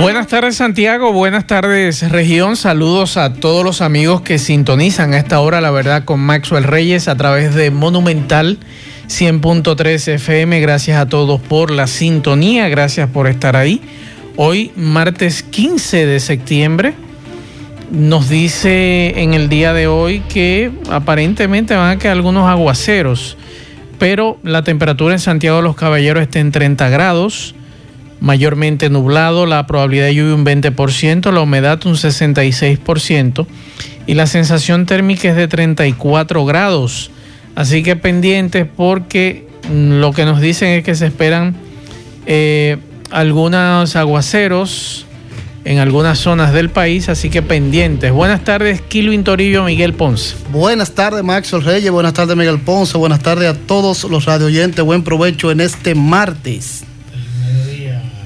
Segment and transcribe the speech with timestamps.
[0.00, 5.40] Buenas tardes Santiago, buenas tardes región, saludos a todos los amigos que sintonizan a esta
[5.40, 8.58] hora, la verdad, con Maxwell Reyes a través de Monumental
[9.08, 13.80] 100.3 FM, gracias a todos por la sintonía, gracias por estar ahí.
[14.36, 16.94] Hoy, martes 15 de septiembre,
[17.92, 23.36] nos dice en el día de hoy que aparentemente van a quedar algunos aguaceros,
[24.00, 27.54] pero la temperatura en Santiago de los Caballeros está en 30 grados
[28.20, 33.46] mayormente nublado, la probabilidad de lluvia un 20%, la humedad un 66%
[34.06, 37.10] y la sensación térmica es de 34 grados.
[37.54, 41.54] Así que pendientes porque lo que nos dicen es que se esperan
[42.26, 42.78] eh,
[43.10, 45.06] algunos aguaceros
[45.64, 48.12] en algunas zonas del país, así que pendientes.
[48.12, 50.36] Buenas tardes, Kilvin Torillo, Miguel Ponce.
[50.52, 54.84] Buenas tardes, Maxwell Reyes, buenas tardes, Miguel Ponce, buenas tardes a todos los radio oyentes,
[54.84, 56.84] buen provecho en este martes.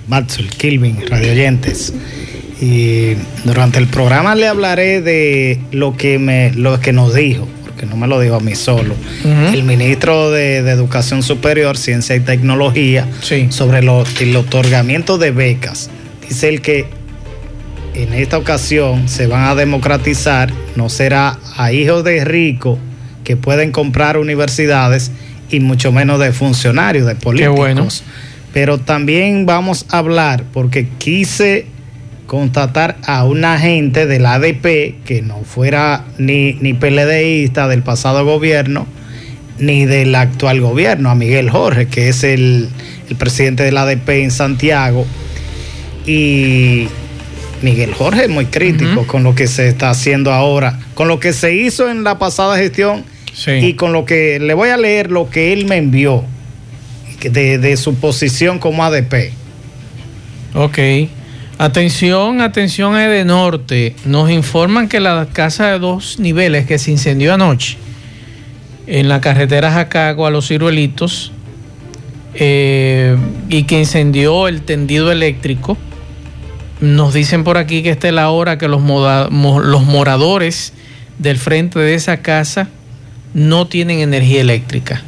[0.09, 1.93] Maxwell, Kilvin, radio oyentes.
[2.61, 3.15] Y
[3.45, 7.97] durante el programa le hablaré de lo que, me, lo que nos dijo, porque no
[7.97, 13.07] me lo dijo a mí solo, el ministro de, Educación Superior, Ciencia y Tecnología,
[13.51, 15.89] sobre el otorgamiento de becas.
[16.29, 16.87] Dice él que
[17.95, 22.79] en esta ocasión se van a democratizar, no será a hijos de ricos
[23.23, 25.13] que pueden comprar universidades
[25.51, 27.55] y mucho menos de funcionarios, de políticos.
[27.55, 27.89] Qué bueno
[28.53, 31.67] pero también vamos a hablar porque quise
[32.27, 38.87] constatar a un agente del ADP que no fuera ni, ni PLDista del pasado gobierno
[39.59, 42.69] ni del actual gobierno, a Miguel Jorge, que es el,
[43.19, 45.07] presidente del ADP en Santiago.
[46.07, 46.89] Y
[47.63, 51.33] Miguel Jorge es muy crítico con lo que se está haciendo ahora, con lo que
[51.33, 53.05] se hizo en la pasada gestión
[53.47, 56.25] y con lo que le voy a leer lo que él me envió
[57.21, 59.33] de, su posición como ADP.
[60.55, 60.79] Ok.
[61.59, 63.97] Atención, atención de Norte.
[64.05, 67.77] Nos informan que la casa de dos niveles que se incendió anoche
[68.87, 71.33] en la carretera Jacago a los ciruelitos
[72.35, 73.17] eh,
[73.49, 75.77] y que incendió el tendido eléctrico.
[76.81, 80.73] Nos dicen por aquí que esta es la hora que los moradores
[81.19, 82.69] del frente de esa casa
[83.35, 85.03] no tienen energía eléctrica.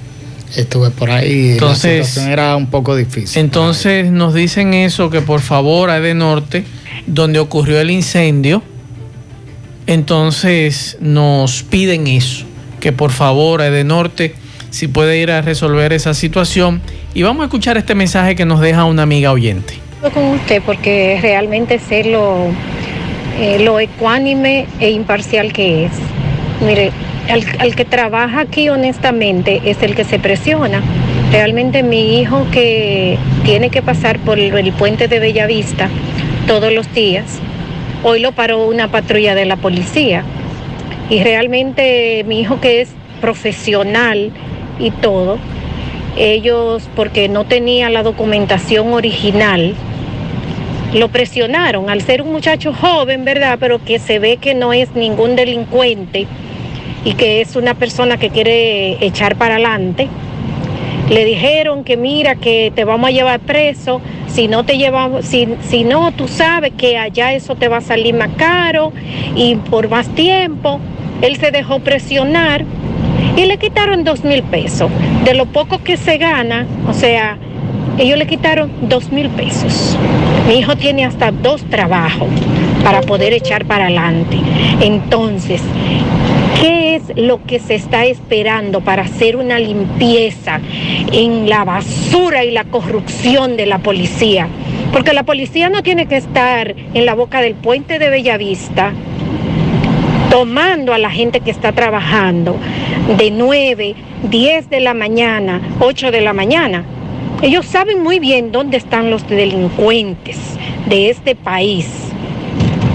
[0.57, 1.53] Estuve por ahí.
[1.53, 3.41] Entonces, la situación era un poco difícil.
[3.41, 6.65] Entonces nos dicen eso, que por favor a de norte,
[7.07, 8.63] donde ocurrió el incendio,
[9.87, 12.45] entonces nos piden eso,
[12.81, 14.35] que por favor a de norte,
[14.71, 16.81] si puede ir a resolver esa situación.
[17.15, 19.75] Y vamos a escuchar este mensaje que nos deja una amiga oyente.
[20.15, 22.49] Con usted, porque realmente sé lo,
[23.39, 25.93] eh, lo ecuánime e imparcial que es.
[26.65, 26.93] Mire,
[27.29, 30.83] al, que trabaja aquí honestamente es el que se presiona.
[31.33, 35.89] Realmente mi hijo que tiene que pasar por el, puente de Bellavista
[36.47, 37.39] todos los días,
[38.03, 40.25] hoy lo paró una patrulla de la policía.
[41.09, 44.33] Y realmente mi hijo que es profesional
[44.79, 45.39] y todo,
[46.17, 49.75] ellos porque no tenía la documentación original,
[50.95, 53.59] lo presionaron al ser un muchacho joven, ¿verdad?
[53.61, 56.27] Pero que se ve que no es ningún delincuente
[57.05, 60.09] y que es una persona que quiere echar para adelante.
[61.09, 65.49] Le dijeron que mira que te vamos a llevar preso, si no te llevamos, si,
[65.63, 68.93] si no, tú sabes que allá eso te va a salir más caro
[69.35, 70.79] y por más tiempo.
[71.21, 72.65] Él se dejó presionar
[73.37, 74.91] y le quitaron dos mil pesos.
[75.25, 77.37] De lo poco que se gana, o sea,
[77.99, 79.97] ellos le quitaron dos mil pesos.
[80.47, 82.29] Mi hijo tiene hasta dos trabajos
[82.83, 84.39] para poder echar para adelante.
[84.81, 85.63] Entonces,
[86.61, 90.61] ¿Qué es lo que se está esperando para hacer una limpieza
[91.11, 94.47] en la basura y la corrupción de la policía?
[94.93, 98.93] Porque la policía no tiene que estar en la boca del puente de Bellavista
[100.31, 102.57] tomando a la gente que está trabajando
[103.17, 103.95] de 9,
[104.31, 106.85] 10 de la mañana, 8 de la mañana.
[107.43, 110.37] Ellos saben muy bien dónde están los delincuentes
[110.87, 111.87] de este país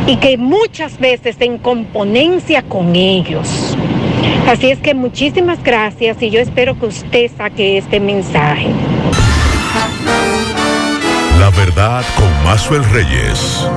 [0.06, 3.76] y que muchas veces en componencia con ellos.
[4.48, 8.68] Así es que muchísimas gracias y yo espero que usted saque este mensaje.
[11.40, 13.68] La verdad con Mazuel Reyes.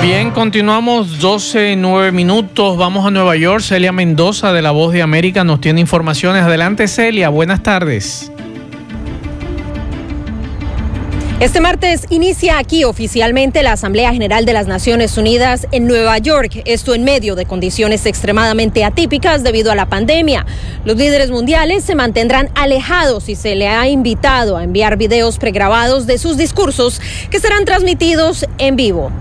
[0.00, 2.76] Bien, continuamos 12, 9 minutos.
[2.76, 3.62] Vamos a Nueva York.
[3.62, 6.44] Celia Mendoza de La Voz de América nos tiene informaciones.
[6.44, 7.30] Adelante, Celia.
[7.30, 8.30] Buenas tardes.
[11.38, 16.62] Este martes inicia aquí oficialmente la Asamblea General de las Naciones Unidas en Nueva York,
[16.64, 20.46] esto en medio de condiciones extremadamente atípicas debido a la pandemia.
[20.86, 26.06] Los líderes mundiales se mantendrán alejados y se le ha invitado a enviar videos pregrabados
[26.06, 29.12] de sus discursos que serán transmitidos en vivo.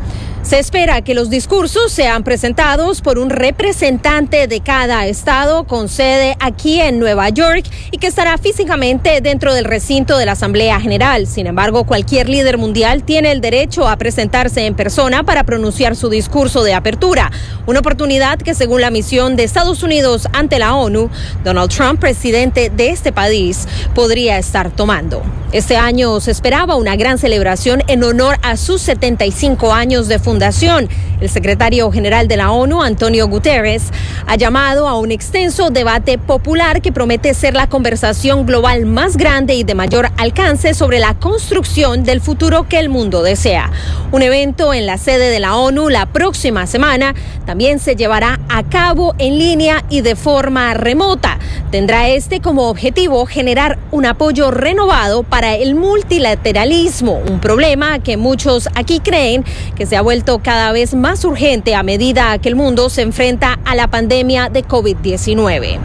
[0.46, 6.38] Se espera que los discursos sean presentados por un representante de cada estado con sede
[6.40, 11.26] aquí en Nueva York y que estará físicamente dentro del recinto de la Asamblea General.
[11.26, 16.10] Sin embargo, cualquier líder mundial tiene el derecho a presentarse en persona para pronunciar su
[16.10, 17.32] discurso de apertura,
[17.66, 21.10] una oportunidad que según la misión de Estados Unidos ante la ONU,
[21.44, 25.24] Donald Trump, presidente de este país, podría estar tomando.
[25.54, 30.35] Este año se esperaba una gran celebración en honor a sus 75 años de fundación
[30.36, 33.84] el secretario general de la ONU, Antonio Guterres,
[34.28, 39.56] ha llamado a un extenso debate popular que promete ser la conversación global más grande
[39.56, 43.72] y de mayor alcance sobre la construcción del futuro que el mundo desea.
[44.12, 47.16] Un evento en la sede de la ONU la próxima semana
[47.46, 51.40] también se llevará a cabo en línea y de forma remota.
[51.72, 58.68] Tendrá este como objetivo generar un apoyo renovado para el multilateralismo, un problema que muchos
[58.76, 59.44] aquí creen
[59.76, 63.60] que se ha vuelto cada vez más urgente a medida que el mundo se enfrenta
[63.64, 65.78] a la pandemia de COVID-19.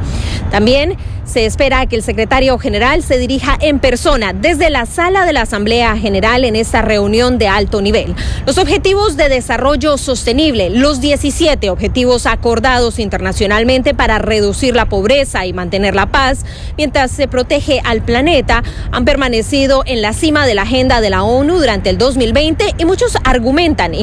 [0.50, 0.96] También
[1.31, 5.42] se espera que el secretario general se dirija en persona desde la sala de la
[5.42, 8.16] Asamblea General en esta reunión de alto nivel.
[8.46, 15.52] Los objetivos de desarrollo sostenible, los 17 objetivos acordados internacionalmente para reducir la pobreza y
[15.52, 16.44] mantener la paz
[16.76, 21.22] mientras se protege al planeta, han permanecido en la cima de la agenda de la
[21.22, 23.94] ONU durante el 2020 y muchos argumentan,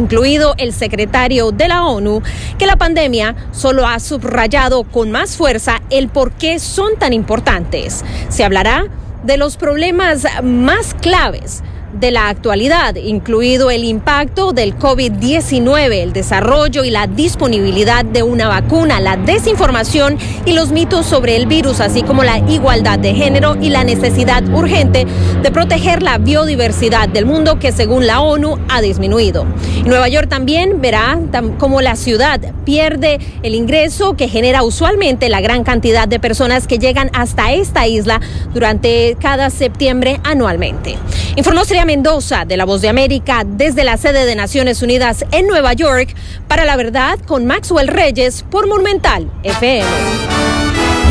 [0.58, 2.24] el secretario de la ONU,
[2.58, 8.04] que la pandemia solo ha subrayado con más fuerza el por qué son tan importantes.
[8.30, 8.88] Se hablará
[9.24, 11.62] de los problemas más claves
[11.94, 18.48] de la actualidad, incluido el impacto del COVID-19, el desarrollo y la disponibilidad de una
[18.48, 23.58] vacuna, la desinformación y los mitos sobre el virus, así como la igualdad de género
[23.60, 25.08] y la necesidad urgente
[25.42, 29.46] de proteger la biodiversidad del mundo que según la ONU ha disminuido.
[29.86, 31.18] Nueva York también verá
[31.58, 36.80] cómo la ciudad pierde el ingreso que genera usualmente la gran cantidad de personas que
[36.80, 38.20] llegan hasta esta isla
[38.54, 40.98] durante cada septiembre anualmente.
[41.36, 45.74] Informó Mendoza de La Voz de América desde la sede de Naciones Unidas en Nueva
[45.74, 46.16] York
[46.48, 49.86] para La Verdad con Maxwell Reyes por Monumental FM.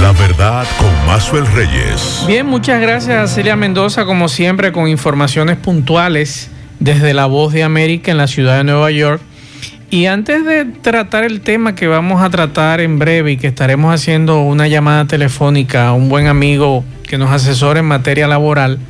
[0.02, 2.24] La verdad con Maxwell Reyes.
[2.26, 8.10] Bien, muchas gracias Celia Mendoza como siempre con informaciones puntuales desde La Voz de América
[8.10, 9.20] en la ciudad de Nueva York.
[9.88, 13.94] Y antes de tratar el tema que vamos a tratar en breve y que estaremos
[13.94, 18.80] haciendo una llamada telefónica a un buen amigo que nos asesora en materia laboral,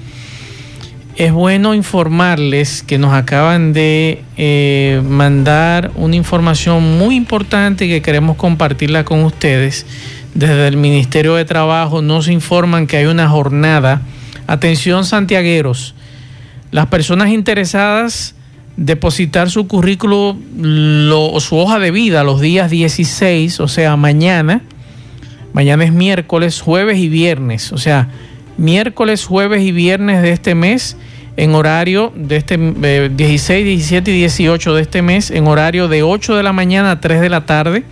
[1.16, 8.36] es bueno informarles que nos acaban de eh, mandar una información muy importante que queremos
[8.36, 9.86] compartirla con ustedes.
[10.34, 14.02] Desde el Ministerio de Trabajo nos informan que hay una jornada.
[14.46, 15.94] Atención santiagueros,
[16.70, 18.34] las personas interesadas
[18.76, 24.60] depositar su currículo o su hoja de vida los días 16, o sea, mañana.
[25.54, 28.10] Mañana es miércoles, jueves y viernes, o sea,
[28.58, 30.98] miércoles, jueves y viernes de este mes
[31.36, 36.34] en horario de este 16, 17 y 18 de este mes, en horario de 8
[36.34, 37.84] de la mañana a 3 de la tarde,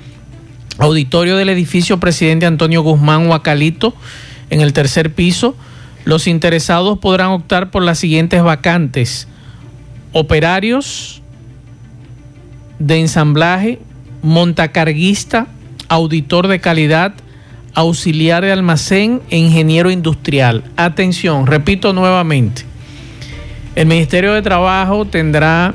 [0.78, 3.94] auditorio del edificio Presidente Antonio Guzmán Huacalito,
[4.50, 5.54] en el tercer piso.
[6.04, 9.28] Los interesados podrán optar por las siguientes vacantes.
[10.12, 11.22] Operarios
[12.78, 13.78] de ensamblaje,
[14.22, 15.48] montacarguista,
[15.88, 17.14] auditor de calidad,
[17.74, 20.64] auxiliar de almacén e ingeniero industrial.
[20.76, 22.73] Atención, repito nuevamente
[23.74, 25.74] el Ministerio de Trabajo tendrá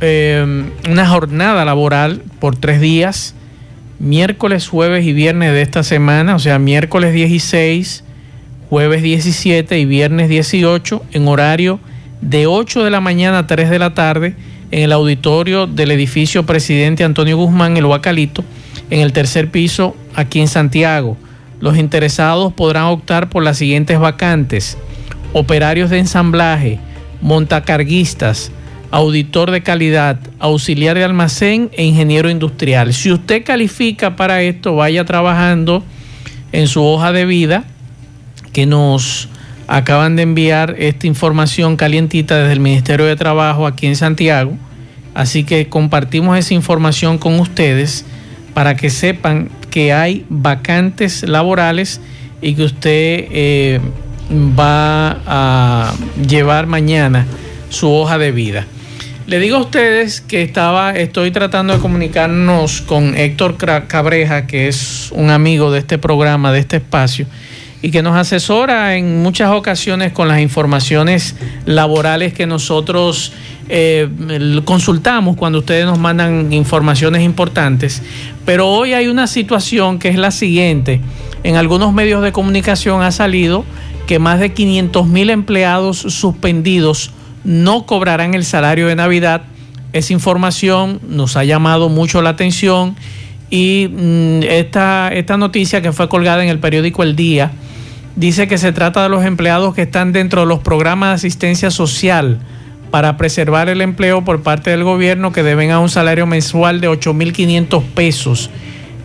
[0.00, 3.34] em, una jornada laboral por tres días,
[3.98, 8.04] miércoles, jueves y viernes de esta semana, o sea, miércoles 16,
[8.70, 11.80] jueves 17 y viernes 18, en horario
[12.20, 14.34] de 8 de la mañana a 3 de la tarde,
[14.70, 18.44] en el auditorio del edificio Presidente Antonio Guzmán, el Huacalito,
[18.90, 21.16] en el tercer piso, aquí en Santiago.
[21.60, 24.76] Los interesados podrán optar por las siguientes vacantes.
[25.32, 26.80] Operarios de ensamblaje,
[27.20, 28.52] montacarguistas,
[28.90, 32.92] auditor de calidad, auxiliar de almacén e ingeniero industrial.
[32.92, 35.82] Si usted califica para esto, vaya trabajando
[36.52, 37.64] en su hoja de vida
[38.52, 39.28] que nos
[39.68, 44.56] acaban de enviar esta información calientita desde el Ministerio de Trabajo aquí en Santiago
[45.16, 48.04] Así que compartimos esa información con ustedes
[48.52, 52.02] para que sepan que hay vacantes laborales
[52.42, 53.80] y que usted eh,
[54.30, 55.94] va a
[56.28, 57.26] llevar mañana
[57.68, 58.66] su hoja de vida.
[59.26, 63.56] Le digo a ustedes que estaba, estoy tratando de comunicarnos con Héctor
[63.88, 67.26] Cabreja, que es un amigo de este programa, de este espacio,
[67.82, 73.32] y que nos asesora en muchas ocasiones con las informaciones laborales que nosotros
[73.68, 74.08] eh,
[74.64, 78.02] consultamos cuando ustedes nos mandan informaciones importantes.
[78.44, 81.00] Pero hoy hay una situación que es la siguiente.
[81.42, 83.64] En algunos medios de comunicación ha salido
[84.06, 87.10] que más de 500 mil empleados suspendidos
[87.44, 89.42] no cobrarán el salario de Navidad.
[89.92, 92.96] Esa información nos ha llamado mucho la atención
[93.50, 97.52] y mm, esta, esta noticia que fue colgada en el periódico El Día
[98.16, 101.70] dice que se trata de los empleados que están dentro de los programas de asistencia
[101.70, 102.40] social
[102.90, 106.88] para preservar el empleo por parte del gobierno que deben a un salario mensual de
[106.88, 108.50] 8.500 pesos.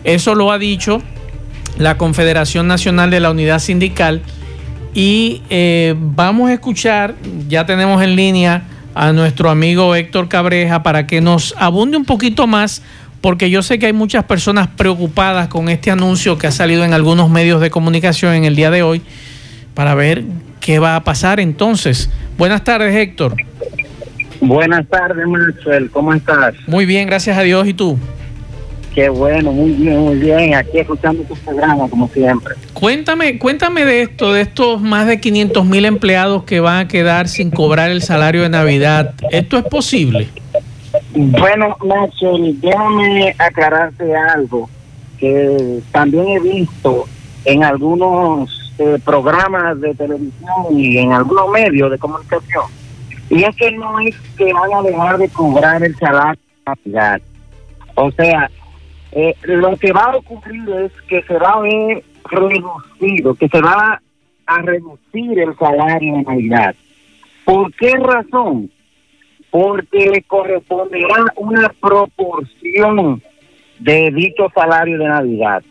[0.04, 1.02] Eso lo ha dicho
[1.78, 4.22] la Confederación Nacional de la Unidad Sindical
[4.94, 7.14] y eh, vamos a escuchar,
[7.48, 12.46] ya tenemos en línea a nuestro amigo Héctor Cabreja para que nos abunde un poquito
[12.46, 12.82] más,
[13.20, 16.92] porque yo sé que hay muchas personas preocupadas con este anuncio que ha salido en
[16.92, 19.02] algunos medios de comunicación en el día de hoy,
[19.74, 20.24] para ver
[20.60, 22.10] qué va a pasar entonces.
[22.36, 23.36] Buenas tardes, Héctor.
[24.40, 25.88] Buenas tardes, Maxwell.
[25.90, 26.54] ¿Cómo estás?
[26.66, 27.66] Muy bien, gracias a Dios.
[27.66, 27.96] ¿Y tú?
[28.94, 30.54] Qué bueno, muy bien, muy bien.
[30.54, 32.54] Aquí escuchando tu programa, como siempre.
[32.74, 37.28] Cuéntame, cuéntame de esto, de estos más de 500 mil empleados que van a quedar
[37.28, 39.14] sin cobrar el salario de Navidad.
[39.30, 40.28] ¿Esto es posible?
[41.14, 44.68] Bueno, Nacho, déjame aclararte algo
[45.18, 47.06] que también he visto
[47.46, 52.64] en algunos eh, programas de televisión y en algunos medios de comunicación.
[53.30, 57.20] Y es que no es que van a dejar de cobrar el salario de Navidad.
[57.94, 58.50] O sea,
[59.12, 63.60] eh, lo que va a ocurrir es que se va a ver reducido, que se
[63.60, 64.00] va
[64.46, 66.74] a reducir el salario de Navidad.
[67.44, 68.70] ¿Por qué razón?
[69.50, 73.22] Porque le corresponderá una proporción
[73.80, 75.62] de dicho salario de Navidad.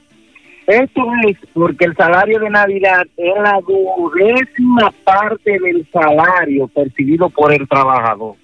[0.68, 7.52] Esto es porque el salario de Navidad es la duodécima parte del salario percibido por
[7.52, 8.36] el trabajador.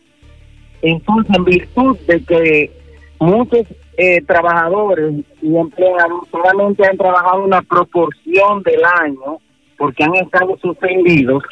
[0.82, 2.72] Entonces, en virtud de que
[3.20, 9.40] muchos eh, trabajadores y empleados solamente han trabajado una proporción del año
[9.76, 11.44] porque han estado suspendidos.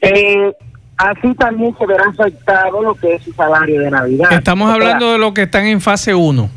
[0.00, 0.52] Eh,
[0.96, 4.32] así también se verá afectado lo que es su salario de Navidad.
[4.32, 6.50] Estamos hablando de lo que están en fase 1.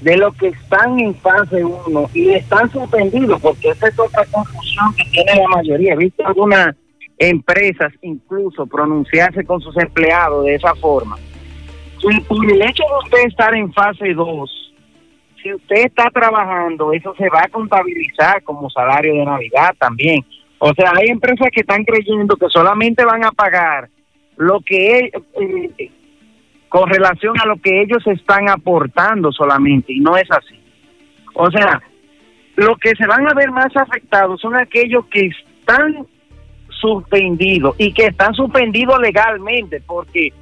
[0.00, 4.94] De lo que están en fase 1 y están suspendidos, porque esa es otra confusión
[4.96, 5.92] que tiene la mayoría.
[5.92, 6.74] He visto algunas
[7.18, 11.18] empresas incluso pronunciarse con sus empleados de esa forma
[12.02, 14.74] y por el hecho de usted estar en fase 2,
[15.42, 20.24] si usted está trabajando, eso se va a contabilizar como salario de Navidad también.
[20.58, 23.88] O sea, hay empresas que están creyendo que solamente van a pagar
[24.36, 25.90] lo que eh,
[26.68, 30.60] con relación a lo que ellos están aportando solamente y no es así.
[31.34, 31.80] O sea,
[32.56, 36.06] lo que se van a ver más afectados son aquellos que están
[36.68, 40.32] suspendidos y que están suspendidos legalmente porque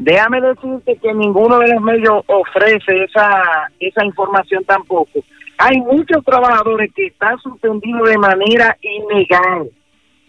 [0.00, 5.20] Déjame decirte que ninguno de los medios ofrece esa, esa información tampoco.
[5.58, 9.68] Hay muchos trabajadores que están suspendidos de manera ilegal.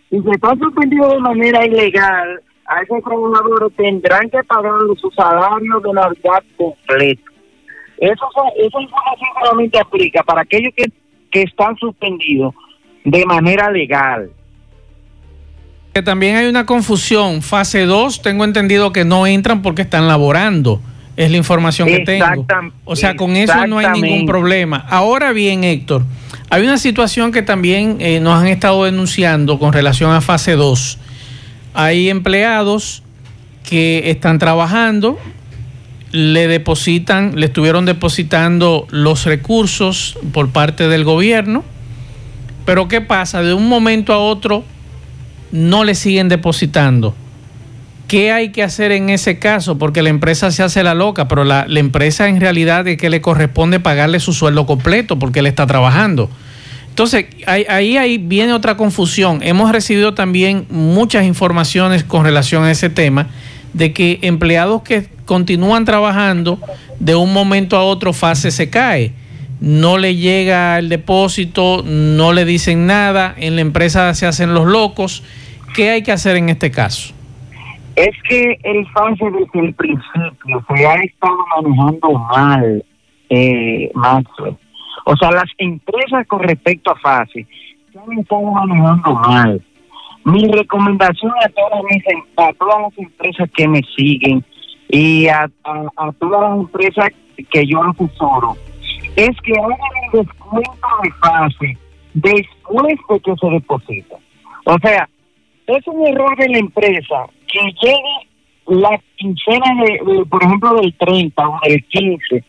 [0.10, 5.80] Y si están suspendidos de manera ilegal, a esos trabajadores tendrán que pagar su salario
[5.80, 7.32] de Navidad completo.
[7.98, 10.92] Eso, esa información solamente aplica para aquellos que,
[11.32, 12.54] que están suspendidos
[13.06, 14.30] de manera legal.
[15.94, 17.42] Que también hay una confusión.
[17.42, 20.82] Fase 2, tengo entendido que no entran porque están laborando.
[21.18, 22.46] Es la información que tengo.
[22.86, 24.86] O sea, con eso no hay ningún problema.
[24.90, 26.04] Ahora bien, Héctor,
[26.50, 30.98] hay una situación que también eh, nos han estado denunciando con relación a fase 2.
[31.74, 33.04] Hay empleados
[33.64, 35.20] que están trabajando,
[36.12, 41.64] le depositan, le estuvieron depositando los recursos por parte del gobierno,
[42.66, 43.42] pero ¿qué pasa?
[43.42, 44.66] De un momento a otro
[45.52, 47.16] no le siguen depositando.
[48.08, 49.78] ¿Qué hay que hacer en ese caso?
[49.78, 53.22] Porque la empresa se hace la loca, pero la, empresa en realidad es que le
[53.22, 56.30] corresponde pagarle su sueldo completo porque él está trabajando.
[56.90, 59.40] Entonces, ahí, ahí, ahí viene otra confusión.
[59.44, 63.28] Hemos recibido también muchas informaciones con relación a ese tema
[63.74, 66.60] de que empleados que continúan trabajando,
[67.00, 69.14] de un momento a otro fase se cae
[69.62, 74.66] no le llega el depósito, no le dicen nada, en la empresa se hacen los
[74.66, 75.24] locos.
[75.76, 77.14] ¿Qué hay que hacer en este caso?
[77.96, 82.84] Es que el FASE desde el principio se ha estado manejando mal,
[83.30, 84.58] eh, Maxwell.
[85.06, 87.46] O sea, las empresas con respecto a FASE
[87.94, 89.62] se han estado manejando mal.
[90.26, 92.04] Mi recomendación a todas, mis,
[92.38, 94.44] a todas las empresas que me siguen
[94.90, 97.10] y a, a, todas las empresas
[97.50, 98.58] que yo asesoro
[99.16, 101.78] es que hagan el descuento de fase
[102.14, 104.16] después de que se deposita.
[104.66, 105.10] O sea,
[105.68, 108.28] es un error de la empresa que llegue
[108.68, 112.44] la quincena, de, por ejemplo, del 30 o del 15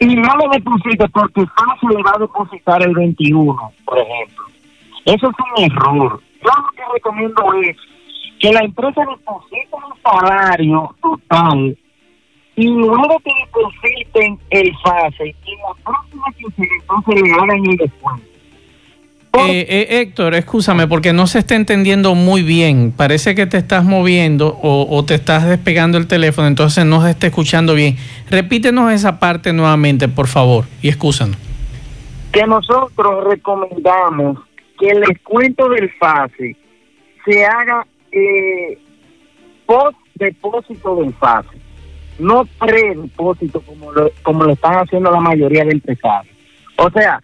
[0.00, 4.44] y no lo deposite porque fase le va a depositar el 21, por ejemplo.
[5.04, 6.20] Eso es un error.
[6.42, 7.76] Yo lo que recomiendo es
[8.38, 11.76] que la empresa deposite un salario total
[12.56, 18.32] y luego que depositen el fase y la próxima quincena entonces le hagan el descuento.
[19.34, 22.92] Eh, eh, Héctor, escúchame, porque no se está entendiendo muy bien.
[22.94, 27.28] Parece que te estás moviendo o, te estás despegando el teléfono, entonces no se está
[27.28, 27.96] escuchando bien.
[28.28, 31.38] Repítenos esa parte nuevamente, por favor, y excúsanos.
[32.30, 34.38] Que nosotros recomendamos
[34.78, 36.56] que el descuento del FASE
[37.24, 38.78] se haga eh,
[39.64, 41.58] post depósito del FASE,
[42.18, 46.36] no pre-depósito como lo, como lo están haciendo la mayoría de empresarios.
[46.76, 47.20] O sea,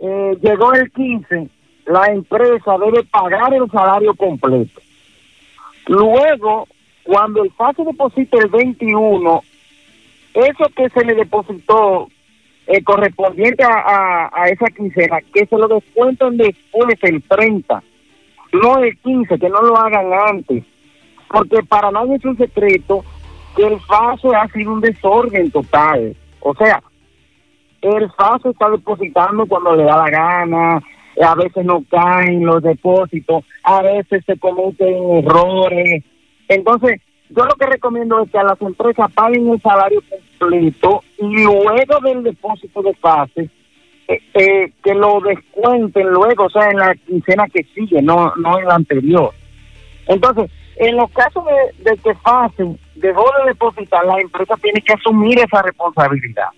[0.00, 1.48] eh, llegó el 15,
[1.86, 4.80] la empresa debe pagar el salario completo.
[5.86, 6.66] Luego,
[7.02, 9.42] cuando el FASE deposite el 21,
[10.34, 12.08] eso que se le depositó
[12.66, 17.82] eh, correspondiente a, a, esa quincena, que se lo descuenten después el 30,
[18.52, 20.64] no el 15, que no lo hagan antes,
[21.28, 23.04] porque para nadie es un secreto
[23.56, 26.16] que el FASE ha sido un desorden total.
[26.40, 26.82] O sea,
[27.80, 30.82] el FASE está depositando cuando le da la gana,
[31.22, 36.02] a veces no caen los depósitos, a veces se cometen errores.
[36.48, 40.02] Entonces, yo lo que recomiendo es que a las empresas paguen el salario
[40.38, 43.48] completo y luego del depósito de fase,
[44.08, 48.58] eh, eh, que lo descuenten luego, o sea, en la quincena que sigue, no, no
[48.58, 49.30] en la anterior.
[50.06, 54.92] Entonces, en los casos de, de que fase dejó de depositar, la empresa tiene que
[54.92, 56.48] asumir esa responsabilidad.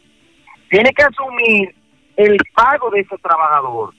[0.70, 1.74] Tiene que asumir
[2.16, 3.92] el pago de ese trabajador.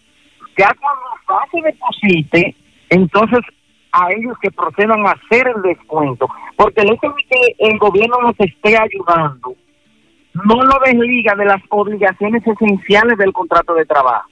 [0.58, 2.56] Ya cuando fase deposite,
[2.90, 3.40] entonces
[3.92, 8.22] a ellos que procedan a hacer el descuento, porque el hecho de que el gobierno
[8.22, 9.56] nos esté ayudando
[10.34, 14.30] no lo desliga de las obligaciones esenciales del contrato de trabajo.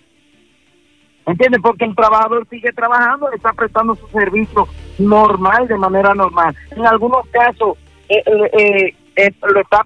[1.25, 1.61] ¿Entiendes?
[1.63, 6.55] Porque el trabajador sigue trabajando, está prestando su servicio normal, de manera normal.
[6.71, 7.77] En algunos casos
[8.09, 9.85] eh, eh, eh, lo, está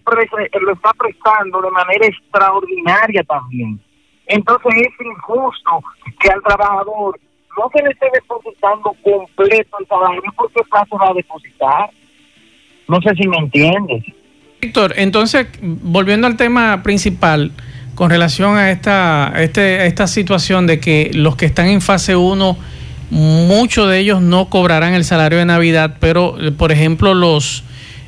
[0.62, 3.80] lo está prestando de manera extraordinaria también.
[4.28, 5.84] Entonces es injusto
[6.20, 7.20] que al trabajador
[7.58, 11.90] no se le esté depositando completo el salario porque plazo va a depositar.
[12.88, 14.04] No sé si me entiendes.
[14.62, 17.52] Víctor, entonces, volviendo al tema principal,
[17.96, 22.58] con relación a esta, este, esta situación de que los que están en fase 1,
[23.10, 27.64] muchos de ellos no cobrarán el salario de Navidad, pero, por ejemplo, los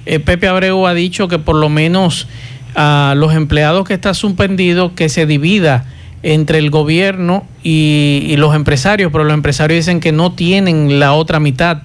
[0.05, 2.27] eh, Pepe Abreu ha dicho que por lo menos
[2.75, 5.85] a los empleados que están suspendidos, que se divida
[6.23, 11.39] entre el gobierno y, los empresarios, pero los empresarios dicen que no tienen la otra
[11.39, 11.81] mitad.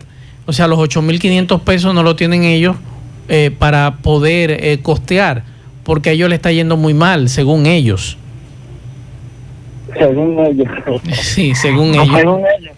[0.46, 2.76] O sea, los 8.500 pesos no lo tienen ellos
[3.28, 5.44] eh, para poder eh, costear,
[5.82, 8.16] porque a ellos le está yendo muy mal, según ellos.
[9.98, 10.68] Según ellos.
[11.12, 12.08] Sí, según ellos.
[12.14, 12.76] Según ellos.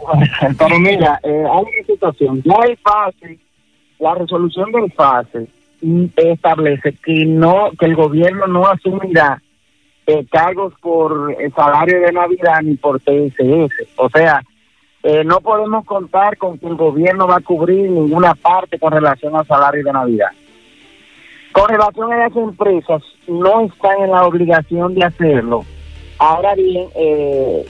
[0.59, 2.43] Pero mira, eh, hay una situación.
[2.45, 3.39] Ya hay fase,
[3.99, 5.49] la resolución del fase
[6.17, 9.41] establece que no que el gobierno no asumirá
[10.07, 13.89] eh, cargos por el salario de Navidad ni por TSS.
[13.97, 14.43] O sea,
[15.03, 19.37] eh, no podemos contar con que el gobierno va a cubrir ninguna parte con relación
[19.37, 20.31] al salario de Navidad.
[21.53, 25.65] Con relación a las empresas, no están en la obligación de hacerlo.
[26.19, 27.65] Ahora bien, eh,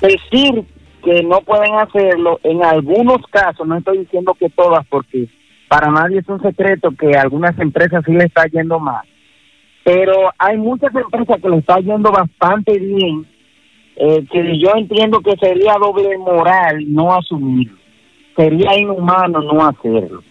[0.00, 0.64] decir
[1.04, 5.28] que no pueden hacerlo, en algunos casos, no estoy diciendo que todas, porque
[5.68, 9.04] para nadie es un secreto que algunas empresas sí le está yendo mal
[9.84, 13.26] pero hay muchas empresas que le está yendo bastante bien,
[13.96, 17.76] eh, que yo entiendo que sería doble moral no asumirlo,
[18.36, 20.22] sería inhumano no hacerlo.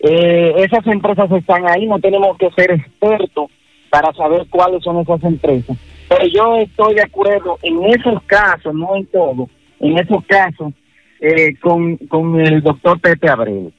[0.00, 3.50] Eh, esas empresas están ahí, no tenemos que ser expertos
[3.90, 5.76] para saber cuáles son esas empresas,
[6.08, 9.48] pero yo estoy de acuerdo en esos casos, no en todo,
[9.80, 10.72] en esos casos
[11.20, 13.72] eh, con, con el doctor Pepe Abreu.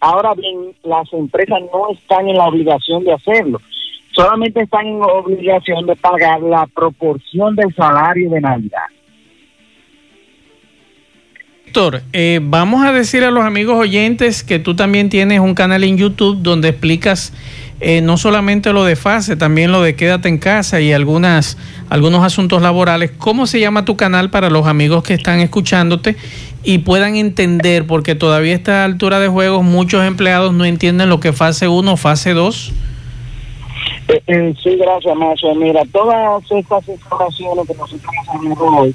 [0.00, 3.60] Ahora bien, las empresas no están en la obligación de hacerlo
[4.16, 8.86] solamente están en obligación de pagar la proporción del salario de Navidad.
[11.76, 15.84] Héctor, eh, vamos a decir a los amigos oyentes que tú también tienes un canal
[15.84, 17.34] en YouTube donde explicas
[17.80, 21.58] eh, no solamente lo de fase, también lo de quédate en casa y algunas,
[21.90, 23.10] algunos asuntos laborales.
[23.18, 26.16] ¿Cómo se llama tu canal para los amigos que están escuchándote
[26.64, 31.20] y puedan entender, porque todavía a esta altura de juegos muchos empleados no entienden lo
[31.20, 32.72] que fase 1 o fase 2?
[34.08, 35.54] Eh, eh, sí, gracias, Macho.
[35.54, 38.94] Mira, todas estas informaciones que nosotros hemos hoy,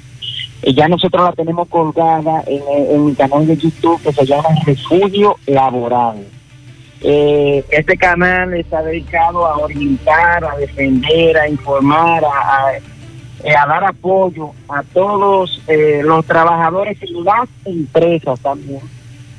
[0.62, 5.36] ya nosotros las tenemos colgadas en, en mi canal de YouTube que se llama Refugio
[5.46, 6.24] Laboral.
[7.04, 14.52] Eh, este canal está dedicado a orientar, a defender, a informar, a, a, dar apoyo
[14.68, 15.60] a todos
[16.04, 18.80] los trabajadores y las empresas también,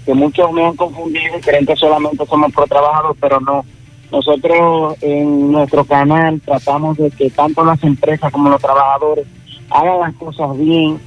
[0.05, 3.63] que muchos me han confundido y creen que solamente somos pro trabajadores, pero no
[4.11, 9.25] nosotros en nuestro canal tratamos de que tanto las empresas como los trabajadores
[9.71, 10.99] hagan las cosas bien,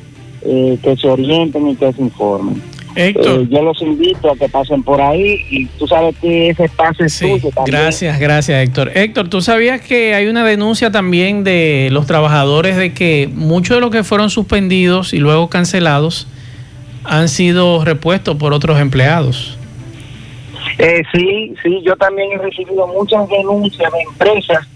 [0.42, 2.62] eh, que se orienten y que se informen.
[2.96, 3.42] Héctor.
[3.42, 7.04] Eh, yo los invito a que pasen por ahí y tú sabes que ese espacio
[7.04, 7.78] es tuyo también.
[7.78, 8.90] Gracias, gracias Héctor.
[8.94, 13.80] Héctor, ¿tú sabías que hay una denuncia también de los trabajadores de que muchos de
[13.82, 16.26] los que fueron suspendidos y luego cancelados
[17.04, 19.58] han sido repuestos por otros empleados?
[20.78, 24.66] Eh, sí, sí, yo también he recibido muchas denuncias de empresas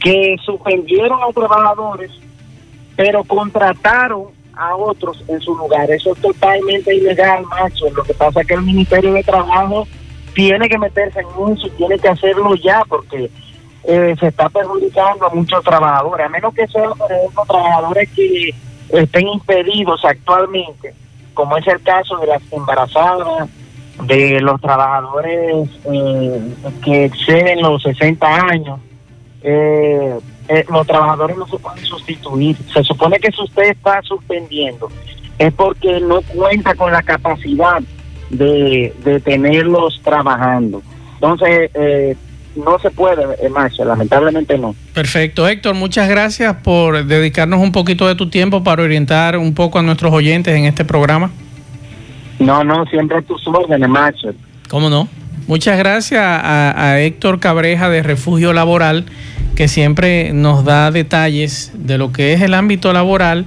[0.00, 2.10] que suspendieron a trabajadores,
[2.96, 5.90] pero contrataron a otros en su lugar.
[5.90, 7.88] Eso es totalmente ilegal, macho.
[7.90, 9.86] Lo que pasa es que el Ministerio de Trabajo
[10.34, 13.30] tiene que meterse en eso y tiene que hacerlo ya, porque
[13.84, 18.54] eh, se está perjudicando a muchos trabajadores, a menos que sean, por ejemplo, trabajadores que
[18.90, 20.94] estén impedidos actualmente,
[21.34, 23.48] como es el caso de las embarazadas,
[24.04, 28.80] de los trabajadores eh, que exceden los 60 años,
[29.42, 30.18] eh,
[30.50, 32.56] eh, los trabajadores no se pueden sustituir.
[32.72, 34.90] Se supone que si usted está suspendiendo
[35.38, 37.80] es porque no cuenta con la capacidad
[38.28, 40.82] de, de tenerlos trabajando.
[41.14, 41.70] Entonces,
[42.56, 44.74] no se puede, Marcia, lamentablemente no.
[44.94, 49.78] Perfecto, Héctor, muchas gracias por dedicarnos un poquito de tu tiempo para orientar un poco
[49.78, 51.30] a nuestros oyentes en este programa.
[52.38, 54.30] No, no, siempre tus órdenes, macho.
[54.68, 55.08] ¿Cómo no?
[55.46, 59.04] Muchas gracias a, Héctor Cabreja de Refugio Laboral,
[59.60, 63.44] que siempre nos da detalles de lo que es el ámbito laboral.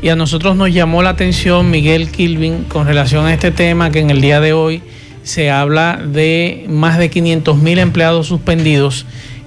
[0.00, 3.98] Y a nosotros nos llamó la atención Miguel Kilvin con relación a este tema que
[3.98, 4.80] en el día de hoy
[5.24, 9.06] se habla de más de 500 mil empleados suspendidos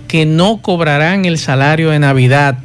[0.10, 2.58] que no cobrarán el salario de Navidad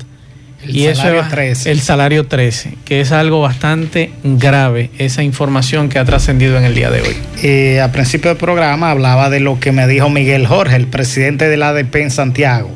[0.65, 1.71] el y salario eso 13.
[1.71, 6.75] el salario 13, que es algo bastante grave, esa información que ha trascendido en el
[6.75, 7.17] día de hoy.
[7.45, 11.49] Eh, al principio del programa hablaba de lo que me dijo Miguel Jorge, el presidente
[11.49, 12.71] de la ADP en Santiago.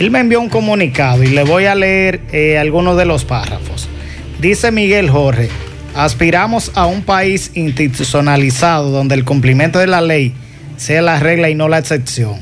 [0.00, 3.86] Él me envió un comunicado y le voy a leer eh, algunos de los párrafos.
[4.40, 5.50] Dice Miguel Jorge,
[5.94, 10.32] aspiramos a un país institucionalizado donde el cumplimiento de la ley
[10.78, 12.40] sea la regla y no la excepción.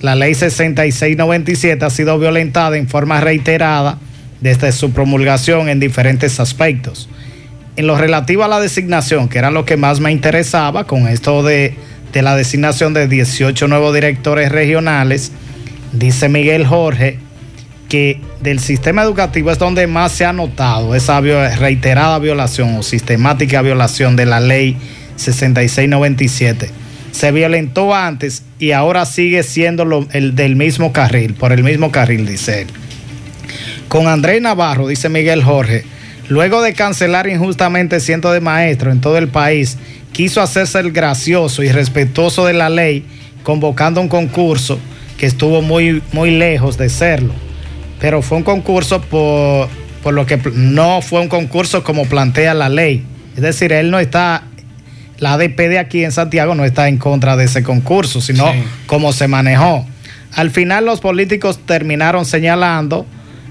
[0.00, 3.98] La ley 6697 ha sido violentada en forma reiterada
[4.40, 7.08] desde su promulgación en diferentes aspectos.
[7.74, 11.42] En lo relativo a la designación, que era lo que más me interesaba con esto
[11.42, 11.74] de,
[12.14, 15.32] la designación de 18 nuevos directores regionales,
[15.92, 17.18] dice Miguel Jorge
[17.88, 23.62] que del sistema educativo es donde más se ha notado esa reiterada violación o sistemática
[23.62, 24.76] violación de la ley
[25.16, 26.70] 6697.
[27.10, 32.26] Se violentó antes y ahora sigue siendo el del mismo carril, por el mismo carril,
[32.26, 32.68] dice él.
[33.88, 35.84] Con Andrés Navarro, dice Miguel Jorge,
[36.28, 39.76] luego de cancelar injustamente cientos de maestros en todo el país,
[40.12, 43.04] quiso hacerse el gracioso y respetuoso de la ley,
[43.42, 44.78] convocando un concurso
[45.20, 47.34] que estuvo muy, muy lejos de serlo.
[48.00, 49.68] Pero fue un concurso por,
[50.02, 53.04] por lo que no fue un concurso como plantea la ley.
[53.36, 54.44] Es decir, él no está,
[55.18, 58.50] la ADP de aquí en Santiago no está en contra de ese concurso, sino
[58.86, 59.86] cómo se manejó.
[60.32, 63.04] Al final los políticos terminaron señalando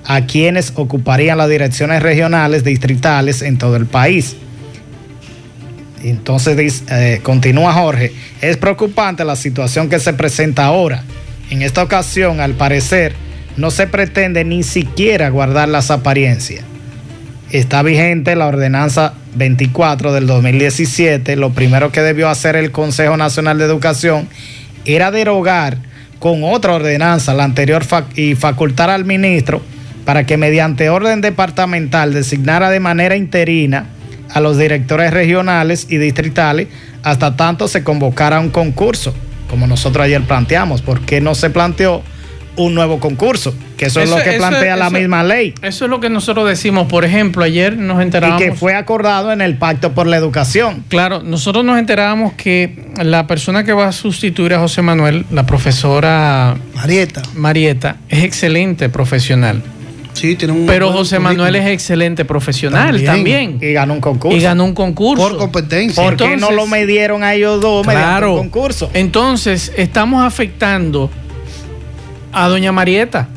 [0.06, 4.38] a quienes ocuparían las direcciones regionales distritales en todo el país.
[6.02, 11.04] Entonces eh, continúa Jorge, es preocupante la situación que se presenta ahora.
[11.50, 13.14] En esta ocasión, al parecer,
[13.58, 16.64] no se pretende ni siquiera guardar las apariencias.
[17.52, 21.36] Está vigente la ordenanza 24 del 2017.
[21.36, 24.30] Lo primero que debió hacer el Consejo Nacional de Educación
[24.86, 25.78] era derogar
[26.20, 27.84] con otra ordenanza, la anterior,
[28.16, 29.62] y facultar al ministro
[30.06, 33.88] para que mediante orden departamental designara de manera interina
[34.30, 36.68] a los directores regionales y distritales
[37.04, 39.14] hasta tanto se convocara un concurso,
[39.50, 40.82] como nosotros ayer planteamos.
[40.82, 42.02] ¿Por qué no se planteó
[42.56, 43.54] un nuevo concurso?
[43.78, 45.54] Que eso, es lo que plantea la misma ley.
[45.62, 46.88] Eso es lo que nosotros decimos.
[46.88, 48.42] Por ejemplo, ayer nos enterábamos.
[48.42, 50.84] Y que fue acordado en el Pacto por la Educación.
[50.90, 55.46] Claro, nosotros nos enterábamos que la persona que va a sustituir a José Manuel, la
[55.46, 59.64] profesora Marieta, Marieta es excelente profesional.
[60.20, 63.58] Sí, tiene un Pero José Manuel es excelente profesional también.
[63.62, 64.36] Y ganó un concurso.
[64.36, 65.30] Y ganó un concurso.
[65.30, 66.04] Por competencia.
[66.04, 68.90] ¿Por qué no lo midieron a ellos dos claro, mediante concurso?
[68.94, 71.10] Entonces, estamos afectando
[72.34, 73.30] a doña Marieta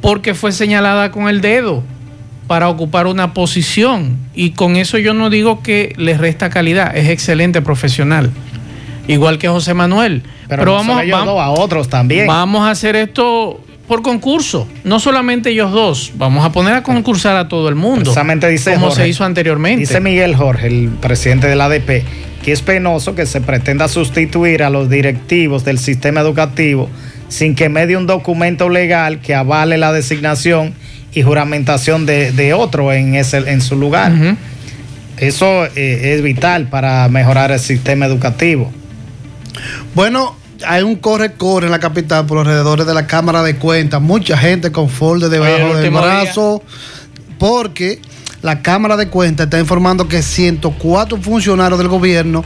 [0.00, 1.84] porque fue señalada con el dedo
[2.48, 4.16] para ocupar una posición.
[4.34, 8.32] Y con eso yo no digo que le resta calidad, es excelente profesional.
[9.06, 10.24] Igual que José Manuel.
[10.48, 12.26] Pero, vamos, vamos a otros también.
[12.26, 17.34] Vamos a hacer esto por concurso, no solamente ellos dos, vamos a poner a concursar
[17.34, 19.80] a todo el mundo, Precisamente dice como se hizo anteriormente.
[19.80, 22.04] Dice Miguel Jorge, el presidente del ADP,
[22.40, 26.88] que es penoso que se pretenda sustituir a los directivos del sistema educativo
[27.26, 30.72] sin que medie un documento legal que avale la designación
[31.12, 34.12] y juramentación de, otro en, ese, en su lugar.
[35.16, 38.70] Eso eh, es vital para mejorar el sistema educativo.
[39.96, 44.00] Bueno, hay un corre-corre en la capital por los alrededores de la Cámara de Cuentas.
[44.00, 46.62] Mucha gente con folder debajo del brazo.
[47.38, 48.00] Porque
[48.42, 52.44] la Cámara de Cuentas está informando que 104 funcionarios del gobierno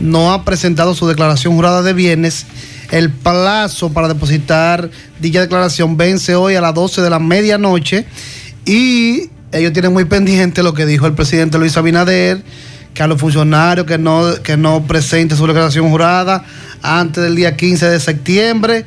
[0.00, 2.46] no han presentado su declaración jurada de bienes.
[2.90, 8.06] El plazo para depositar dicha declaración vence hoy a las 12 de la medianoche.
[8.66, 12.42] Y ellos tienen muy pendiente lo que dijo el presidente Luis Abinader
[12.94, 16.44] que a los funcionarios que no, que no presenten su declaración jurada
[16.84, 18.84] antes del día 15 de septiembre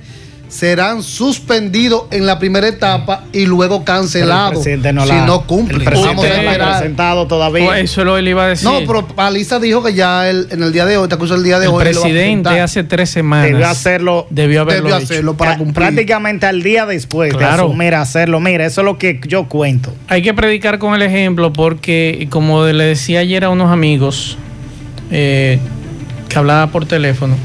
[0.47, 4.77] serán suspendidos en la primera etapa y luego cancelados si
[5.25, 5.81] no cumplen.
[5.81, 7.65] El presidente no ha presentado todavía.
[7.65, 8.69] Pues eso lo él iba a decir.
[8.69, 11.59] No, pero Paliza dijo que ya en el día de hoy, te acuso el día
[11.59, 11.85] de el hoy.
[11.85, 15.75] El presidente hace tres semanas debió hacerlo, debió haberlo hacerlo para cumplir.
[15.75, 17.73] Prácticamente al día después claro.
[17.77, 18.39] de hacerlo.
[18.39, 19.93] Mira, eso es lo que yo cuento.
[20.07, 24.37] Hay que predicar con el ejemplo porque, como le decía ayer a unos amigos
[25.11, 25.59] eh,
[26.29, 27.35] que hablaba por teléfono,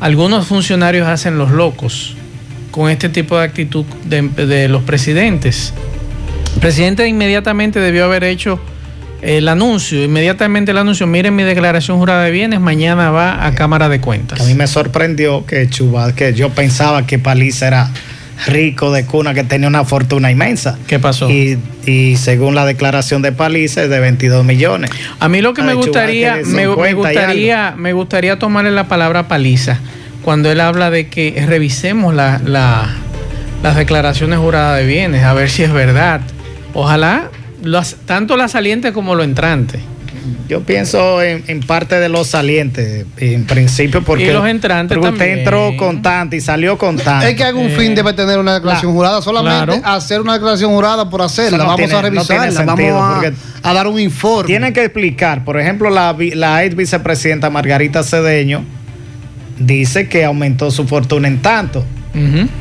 [0.00, 2.14] algunos funcionarios hacen los locos
[2.70, 5.72] con este tipo de actitud de, los presidentes.
[6.54, 8.60] El presidente inmediatamente debió haber hecho
[9.22, 13.88] el anuncio, inmediatamente el anuncio, miren mi declaración jurada de bienes, mañana va a Cámara
[13.88, 14.40] de Cuentas.
[14.40, 17.90] A mí me sorprendió que Chuba, que yo pensaba que Paliza era
[18.46, 20.78] rico de cuna, que tenía una fortuna inmensa.
[20.86, 21.28] ¿Qué pasó?
[21.30, 21.58] Y,
[22.16, 24.90] según la declaración de Paliza es de 22 millones.
[25.20, 29.78] A mí lo que me gustaría, me, gustaría, me gustaría tomarle la palabra Paliza
[30.22, 35.62] cuando él habla de que revisemos la, las declaraciones juradas de bienes, a ver si
[35.62, 36.20] es verdad.
[36.74, 37.30] Ojalá
[38.06, 39.80] tanto la saliente como lo entrante.
[40.48, 45.76] Yo pienso en, parte de los salientes, en principio, porque, y los entrantes usted entró
[45.76, 47.26] con tanto y salió con tanto.
[47.26, 51.22] Es que algún fin debe tener una declaración jurada, solamente hacer una declaración jurada por
[51.22, 51.64] hacerla.
[51.64, 54.46] vamos a revisarla, vamos a, dar un informe.
[54.46, 58.64] Tienen que explicar, por ejemplo, la, la ex vicepresidenta Margarita Cedeño
[59.58, 61.84] dice que aumentó su fortuna en tanto.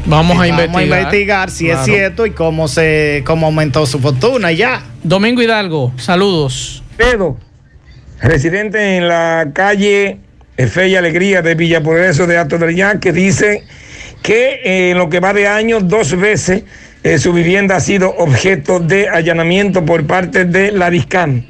[0.06, 0.80] Vamos, a, investigar.
[0.80, 4.84] a investigar si es cierto y cómo se cómo aumentó su fortuna ya.
[5.03, 6.84] Domingo Hidalgo, saludos.
[6.95, 7.38] Pedro,
[8.21, 10.19] residente en la calle
[10.65, 13.63] Fe y Alegría de Villa Progreso de Alto del que dice
[14.23, 16.63] que eh, en lo que va de año dos veces
[17.03, 21.45] eh, su vivienda ha sido objeto de allanamiento por parte de la DISCAM,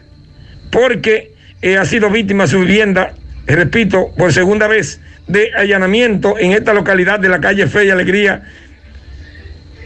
[0.71, 3.13] porque eh, ha sido víctima de su vivienda,
[3.47, 8.43] repito, por segunda vez, de allanamiento en esta localidad de la calle Fe y Alegría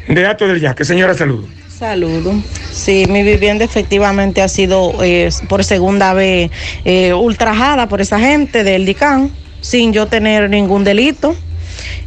[0.09, 0.85] de Ato del Yaque.
[0.85, 1.49] Señora, saludo.
[1.69, 2.41] Saludo.
[2.71, 6.51] Sí, mi vivienda efectivamente ha sido eh, por segunda vez
[7.13, 11.35] ultrajada por esa gente del DICAN, sin yo tener ningún delito.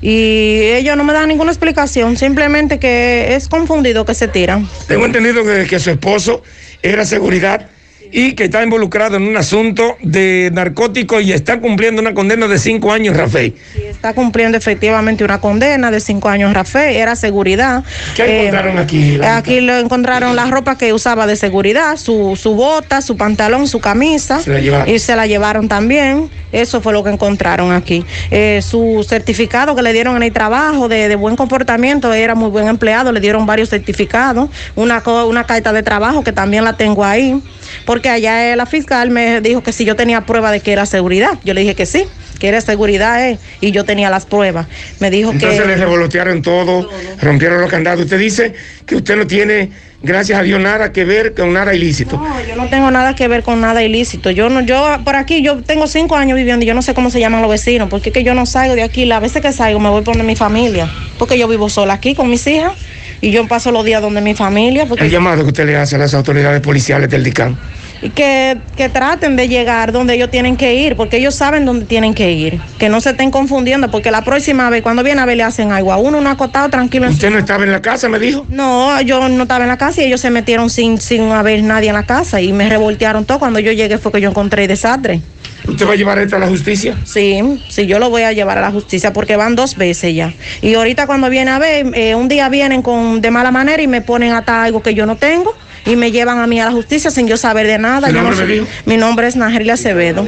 [0.02, 4.70] Y ellos no me dan ninguna explicación, simplemente que es confundido que se tiran.
[4.88, 6.44] Tengo entendido que, que su esposo
[6.84, 7.68] era seguridad
[8.18, 12.58] y que está involucrado en un asunto de narcóticos y está cumpliendo una condena de
[12.58, 13.54] cinco años, Rafael.
[13.74, 16.96] Sí, está cumpliendo efectivamente una condena de cinco años, Rafael.
[16.96, 17.84] Era seguridad.
[18.16, 19.20] ¿Qué eh, encontraron aquí?
[19.22, 23.82] Aquí lo encontraron la ropa que usaba de seguridad, su, su bota, su pantalón, su
[23.82, 24.40] camisa.
[24.88, 26.30] y se la llevaron también.
[26.54, 28.06] Eso fue lo que encontraron aquí.
[28.32, 32.50] Eh, su certificado que le dieron en el trabajo de, de, buen comportamiento, era muy
[32.50, 37.04] buen empleado, le dieron varios certificados, una, una carta de trabajo que también la tengo
[37.04, 37.42] ahí,
[37.86, 41.38] porque allá la fiscal me dijo que si yo tenía prueba de que era seguridad.
[41.44, 42.06] Yo le dije que sí
[42.40, 44.68] que era seguridad eh, y yo tenía las pruebas.
[45.00, 45.38] Me dijo que...
[45.38, 46.90] Entonces le revolotearon todo,
[47.22, 48.02] rompieron los candados.
[48.02, 48.54] Usted dice
[48.86, 52.18] que usted no tiene gracias a Dios, nada que ver con nada ilícito.
[52.18, 54.32] No, yo no tengo nada que ver con nada ilícito.
[54.32, 57.10] Yo no, yo por aquí, yo tengo cinco años viviendo y yo no sé cómo
[57.10, 59.06] se llaman los vecinos, porque es que yo no salgo de aquí.
[59.06, 62.30] Las veces que salgo me voy por mi familia, porque yo vivo sola aquí con
[62.30, 62.74] mis hijas
[63.22, 64.86] y yo paso los días donde mi familia.
[64.86, 65.06] Porque...
[65.06, 67.56] El llamado que usted le hace a las autoridades policiales del DICAM
[68.02, 71.86] y que, que, traten de llegar donde ellos tienen que ir, porque ellos saben dónde
[71.86, 75.26] tienen que ir, que no se estén confundiendo, porque la próxima vez, cuando viene a
[75.26, 77.10] ver, le hacen algo a uno, uno acostado tranquilo.
[77.10, 78.46] ¿Usted no estaba en la casa, me dijo?
[78.50, 81.90] No, yo no estaba en la casa y ellos se metieron sin, sin haber nadie
[81.90, 83.40] en la casa y me revoltearon todo.
[83.40, 85.22] Cuando yo llegué fue que yo encontré desastre.
[85.68, 86.96] ¿Usted va a llevar esto a la justicia?
[87.04, 90.34] Sí, sí, yo lo voy a llevar a la justicia porque van dos veces ya.
[90.62, 93.88] Y ahorita cuando viene a ver, eh, un día vienen con de mala manera y
[93.88, 96.72] me ponen hasta algo que yo no tengo y me llevan a mí a la
[96.72, 98.10] justicia sin yo saber de nada.
[98.10, 100.28] Yo nombre mi nombre es Najelia Acevedo.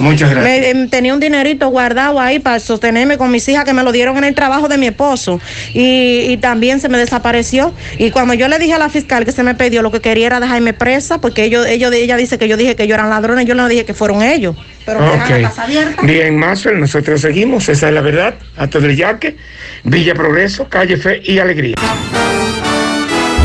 [0.00, 0.66] Muchas gracias.
[0.66, 4.16] Em, tenía un dinerito guardado ahí para sostenerme con mis hijas que me lo dieron
[4.16, 5.40] en el trabajo de mi esposo
[5.74, 7.72] y, también se me desapareció.
[7.98, 10.26] Y cuando yo le dije a la fiscal que se me pidió, lo que quería
[10.26, 13.46] era dejarme presa porque ellos, ellos, ella dice que yo dije que yo eran ladrones,
[13.46, 14.54] yo no dije que fueron ellos.
[14.84, 15.42] Pero okay.
[15.42, 16.02] la casa abierta.
[16.02, 18.34] Bien, Maxwell, nosotros seguimos, esa es la verdad.
[18.56, 19.36] Alto del Yaque,
[19.82, 21.74] Villa Progreso, Calle Fe y Alegría.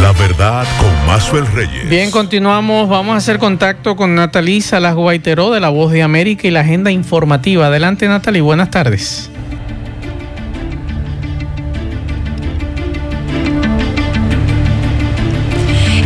[0.02, 1.88] La verdad con Mazuel Reyes.
[1.88, 2.90] Bien, continuamos.
[2.90, 6.62] Vamos a hacer contacto con Natalí Salas Guaiteró de La Voz de América y la
[6.62, 7.68] agenda informativa.
[7.68, 8.40] Adelante, Natalí.
[8.40, 9.30] Buenas tardes.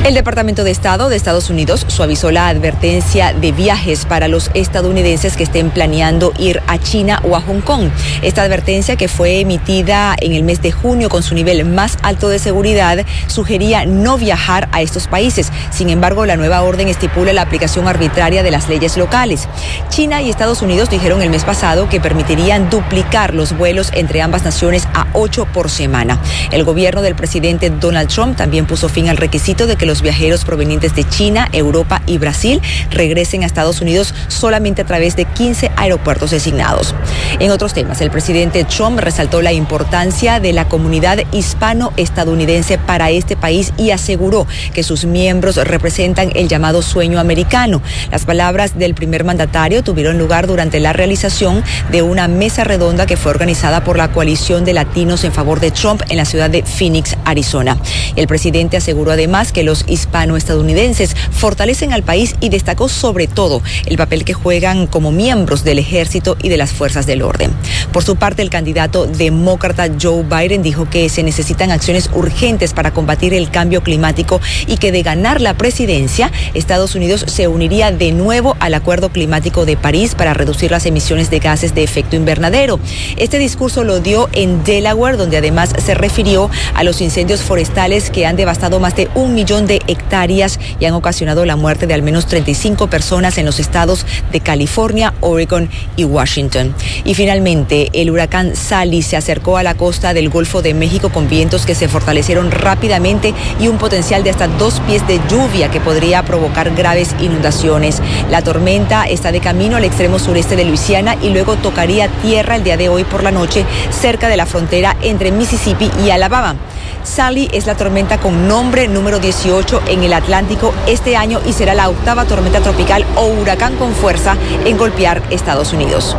[0.05, 5.35] El Departamento de Estado de Estados Unidos suavizó la advertencia de viajes para los estadounidenses
[5.35, 7.89] que estén planeando ir a China o a Hong Kong.
[8.21, 12.29] Esta advertencia que fue emitida en el mes de junio con su nivel más alto
[12.29, 15.51] de seguridad sugería no viajar a estos países.
[15.71, 19.49] Sin embargo, la nueva orden estipula la aplicación arbitraria de las leyes locales.
[19.89, 24.43] China y Estados Unidos dijeron el mes pasado que permitirían duplicar los vuelos entre ambas
[24.43, 26.19] naciones a ocho por semana.
[26.51, 30.45] El gobierno del presidente Donald Trump también puso fin al requisito de que los viajeros
[30.45, 35.71] provenientes de China, Europa y Brasil regresen a Estados Unidos solamente a través de 15
[35.75, 36.95] aeropuertos designados.
[37.39, 43.35] En otros temas, el presidente Trump resaltó la importancia de la comunidad hispano-estadounidense para este
[43.35, 47.81] país y aseguró que sus miembros representan el llamado sueño americano.
[48.11, 53.17] Las palabras del primer mandatario tuvieron lugar durante la realización de una mesa redonda que
[53.17, 56.63] fue organizada por la coalición de latinos en favor de Trump en la ciudad de
[56.63, 57.77] Phoenix, Arizona.
[58.15, 63.97] El presidente aseguró además que los hispano-estadounidenses fortalecen al país y destacó sobre todo el
[63.97, 67.51] papel que juegan como miembros del ejército y de las fuerzas del orden.
[67.91, 72.91] Por su parte, el candidato demócrata Joe Biden dijo que se necesitan acciones urgentes para
[72.91, 78.11] combatir el cambio climático y que de ganar la presidencia, Estados Unidos se uniría de
[78.11, 82.79] nuevo al Acuerdo Climático de París para reducir las emisiones de gases de efecto invernadero.
[83.17, 88.25] Este discurso lo dio en Delaware, donde además se refirió a los incendios forestales que
[88.25, 92.01] han devastado más de un millón de hectáreas y han ocasionado la muerte de al
[92.01, 96.73] menos 35 personas en los estados de California, Oregon y Washington.
[97.03, 101.29] Y finalmente, el huracán Sally se acercó a la costa del Golfo de México con
[101.29, 105.79] vientos que se fortalecieron rápidamente y un potencial de hasta dos pies de lluvia que
[105.79, 108.01] podría provocar graves inundaciones.
[108.29, 112.63] La tormenta está de camino al extremo sureste de Luisiana y luego tocaría tierra el
[112.63, 116.55] día de hoy por la noche cerca de la frontera entre Mississippi y Alabama.
[117.03, 121.73] Sally es la tormenta con nombre número 18 en el Atlántico este año y será
[121.73, 126.15] la octava tormenta tropical o huracán con fuerza en golpear Estados Unidos.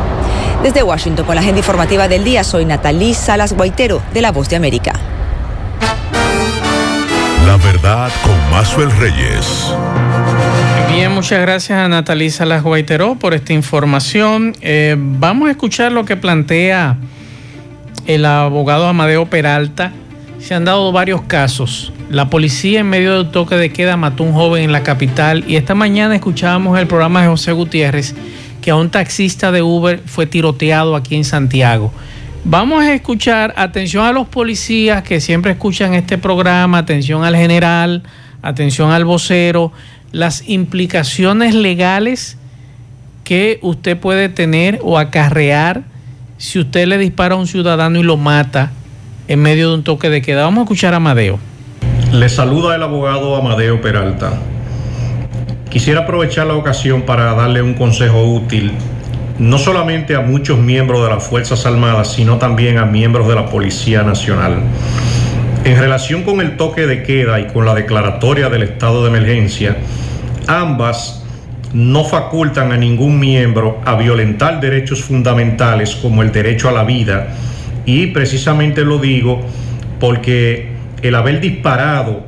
[0.65, 4.49] Desde Washington con la agenda informativa del día, soy Natalí Salas Guaitero de La Voz
[4.49, 4.95] de América.
[7.47, 9.73] La verdad con Mazuel Reyes.
[10.91, 14.57] Bien, muchas gracias a Natalí Salas Guaitero por esta información.
[14.61, 16.97] Eh, vamos a escuchar lo que plantea
[18.07, 19.93] el abogado Amadeo Peralta
[20.41, 21.93] se han dado varios casos.
[22.09, 25.45] La policía en medio del toque de queda mató a un joven en la capital
[25.49, 28.15] y esta mañana escuchábamos el programa de José Gutiérrez
[28.63, 31.93] que a un taxista de Uber fue tiroteado aquí en Santiago.
[32.45, 38.05] Vamos a escuchar, atención a los policías que siempre escuchan este programa, atención al general,
[38.41, 39.73] atención al vocero.
[40.13, 42.39] las implicaciones legales
[43.25, 45.83] que usted puede tener o acarrear
[46.39, 48.71] si usted le dispara a un ciudadano y lo mata
[49.27, 50.45] en medio de un toque de queda.
[50.45, 51.41] Vamos a escuchar a Amadeo.
[52.17, 54.33] Le saluda el abogado Amadeo Peralta.
[55.69, 58.73] Quisiera aprovechar la ocasión para darle un consejo útil,
[59.39, 63.45] no solamente a muchos miembros de las Fuerzas Armadas, sino también a miembros de la
[63.45, 64.61] Policía Nacional.
[65.65, 69.77] En relación con el toque de queda y con la declaratoria del estado de emergencia,
[70.47, 71.23] ambas
[71.75, 77.37] no facultan a ningún miembro a violentar derechos fundamentales como el derecho a la vida.
[77.85, 79.43] Y precisamente lo digo
[80.01, 82.25] porque el haber disparado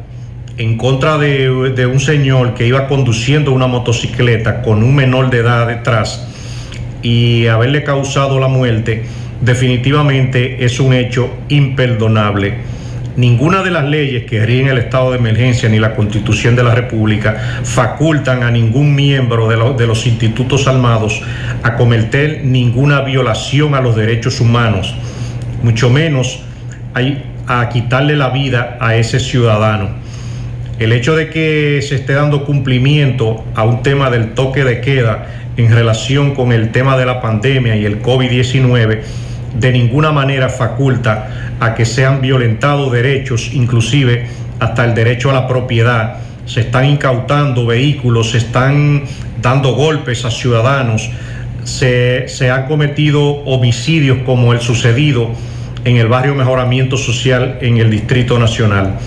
[0.58, 5.68] en contra de, un señor que iba conduciendo una motocicleta con un menor de edad
[5.68, 6.26] detrás
[7.00, 9.04] y haberle causado la muerte,
[9.40, 12.54] definitivamente es un hecho imperdonable.
[13.16, 16.74] Ninguna de las leyes que rigen el estado de emergencia ni la constitución de la
[16.74, 21.22] República facultan a ningún miembro de, de los institutos armados
[21.62, 24.94] a cometer ninguna violación a los derechos humanos,
[25.62, 26.42] mucho menos
[27.48, 29.88] a quitarle la vida a ese ciudadano.
[30.78, 35.26] El hecho de que se esté dando cumplimiento a un tema del toque de queda
[35.56, 39.00] en relación con el tema de la pandemia y el COVID-19
[39.58, 44.28] de ninguna manera faculta a que sean violentados derechos, inclusive
[44.60, 46.18] hasta el derecho a la propiedad.
[46.44, 49.04] Se están incautando vehículos, se están
[49.42, 51.10] dando golpes a ciudadanos,
[51.64, 55.32] se, se han cometido homicidios como el sucedido
[55.84, 58.98] en el barrio Mejoramiento Social en el Distrito Nacional.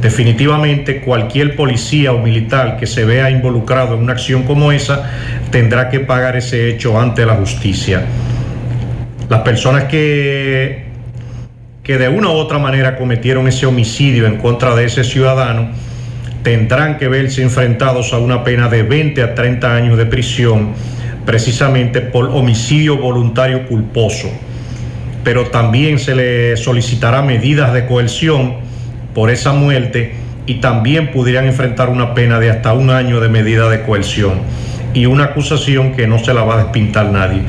[0.00, 5.10] Definitivamente cualquier policía o militar que se vea involucrado en una acción como esa
[5.50, 8.04] tendrá que pagar ese hecho ante la justicia.
[9.28, 10.84] Las personas que,
[11.82, 15.70] que de una u otra manera cometieron ese homicidio en contra de ese ciudadano
[16.42, 20.72] tendrán que verse enfrentados a una pena de 20 a 30 años de prisión
[21.26, 24.30] precisamente por homicidio voluntario culposo.
[25.24, 28.56] Pero también se le solicitará medidas de coerción
[29.14, 30.14] por esa muerte
[30.46, 34.40] y también pudieran enfrentar una pena de hasta un año de medida de coerción
[34.94, 37.42] y una acusación que no se la va a despintar nadie.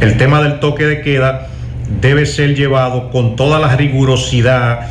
[0.00, 1.48] El tema del toque de queda
[2.00, 4.88] debe ser llevado con toda la rigurosidad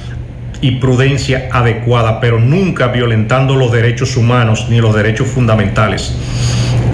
[0.62, 6.16] y prudencia adecuada, pero nunca violentando los derechos humanos ni los derechos fundamentales.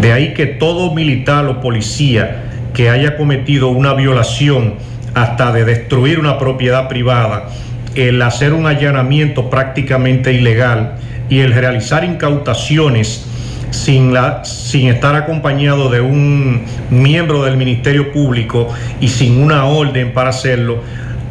[0.02, 4.74] De ahí que todo militar o policía que haya cometido una violación
[5.14, 7.50] hasta de destruir una propiedad privada,
[7.96, 10.96] el hacer un allanamiento prácticamente ilegal
[11.30, 13.26] y el realizar incautaciones
[13.72, 18.70] sin, la, sin estar acompañado de un miembro del Ministerio Público
[19.02, 20.82] y sin una orden para hacerlo,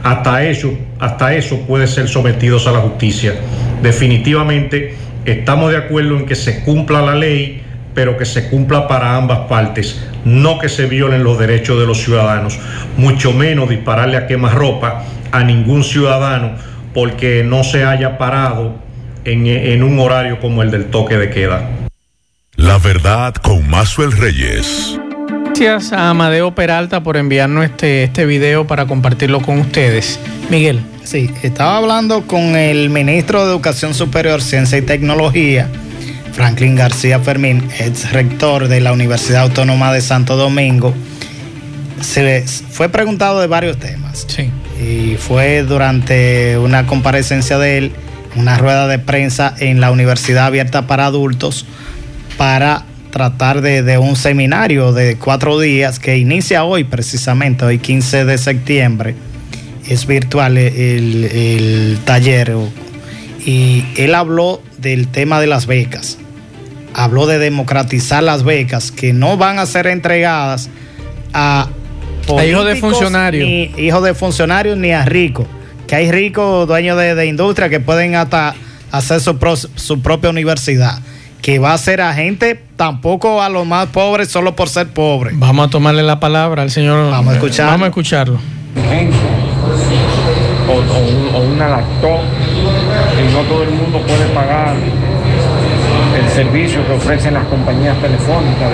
[0.02, 3.34] hasta eso, hasta eso puede ser sometidos a la justicia.
[3.82, 7.61] Definitivamente estamos de acuerdo en que se cumpla la ley,
[7.94, 12.02] pero que se cumpla para ambas partes, no que se violen los derechos de los
[12.02, 12.58] ciudadanos,
[12.96, 16.52] mucho menos dispararle a quemarropa a ningún ciudadano
[16.94, 18.74] porque no se haya parado
[19.24, 21.68] en, en un horario como el del toque de queda.
[22.56, 24.98] La verdad con Mazuel Reyes.
[25.62, 30.18] Gracias a Amadeo Peralta por enviarnos este, este video para compartirlo con ustedes.
[30.50, 30.80] Miguel.
[31.04, 35.68] Sí, estaba hablando con el ministro de Educación Superior, Ciencia y Tecnología,
[36.32, 40.94] Franklin García Fermín, ex rector de la Universidad Autónoma de Santo Domingo.
[42.00, 44.26] Se fue preguntado de varios temas.
[44.28, 44.50] Sí
[44.82, 47.92] y fue durante una comparecencia de él,
[48.36, 51.66] una rueda de prensa en la Universidad Abierta para Adultos
[52.36, 58.38] para tratar de, un seminario de cuatro días que inicia hoy precisamente, hoy 15 de
[58.38, 59.14] septiembre.
[59.86, 62.56] Es virtual el, el taller
[63.44, 66.18] y él habló del tema de las becas.
[66.94, 70.68] Habló de democratizar las becas que no van a ser entregadas
[71.32, 71.68] a
[72.38, 73.48] a hijos de funcionarios.
[73.48, 75.46] Ni hijos de funcionarios ni a ricos.
[75.86, 78.54] Que hay ricos dueños de, industria que pueden hasta
[78.90, 79.36] hacer su,
[79.74, 80.98] su propia universidad.
[81.40, 85.38] Que va a ser a gente tampoco a los más pobres solo por ser pobres.
[85.38, 87.10] Vamos a tomarle la palabra al señor.
[87.10, 87.66] Vamos a escuchar.
[87.66, 88.38] Vamos a escucharlo.
[90.68, 92.20] O, o, una lactó,
[93.22, 94.74] que no todo el mundo puede pagar
[96.18, 98.70] el servicio que ofrecen las compañías telefónicas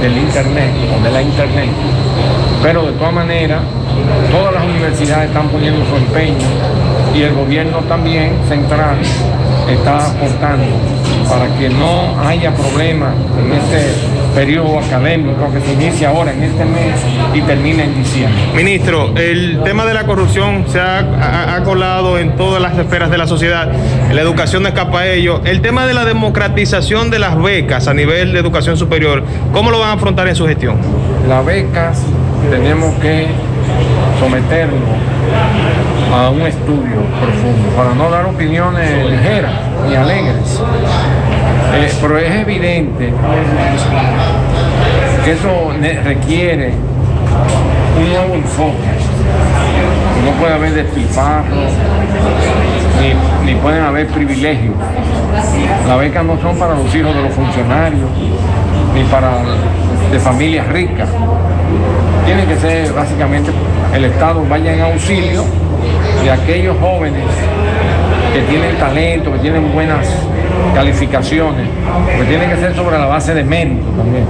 [0.00, 1.68] del Internet o de la Internet.
[2.62, 3.60] Pero de todas maneras,
[4.30, 6.46] todas las universidades están poniendo su empeño
[7.14, 8.96] y el gobierno también central
[9.70, 10.64] está aportando
[11.28, 16.64] para que no haya problemas en este periodo académico que se inicia ahora en este
[16.64, 16.94] mes
[17.32, 18.42] y termina en diciembre.
[18.54, 23.26] Ministro, el tema de la corrupción se ha, colado en todas las esferas de la
[23.26, 23.70] sociedad.
[24.12, 25.40] La educación no escapa a ello.
[25.44, 29.22] El tema de la democratización de las becas a nivel de educación superior,
[29.52, 30.76] ¿cómo lo van a afrontar en su gestión?
[31.28, 32.02] Las becas
[32.50, 33.28] tenemos que
[34.20, 34.76] someterlo
[36.14, 39.52] a un estudio profundo para no dar opiniones ligeras
[39.88, 40.60] ni alegres.
[41.76, 43.12] Eh, pero es evidente
[45.24, 45.72] que eso
[46.04, 46.72] requiere
[47.98, 48.94] un nuevo enfoque.
[50.24, 51.44] No puede haber despilfarro,
[53.00, 54.74] ni, ni pueden haber privilegios.
[55.88, 58.08] Las becas no son para los hijos de los funcionarios,
[58.94, 59.32] ni para
[60.12, 61.08] de familias ricas.
[62.24, 63.50] Tiene que ser básicamente
[63.94, 65.44] el Estado vaya en auxilio
[66.22, 67.24] de aquellos jóvenes
[68.32, 70.08] que tienen talento, que tienen buenas
[70.74, 71.68] calificaciones,
[72.18, 74.26] que tiene que ser sobre la base de mérito también.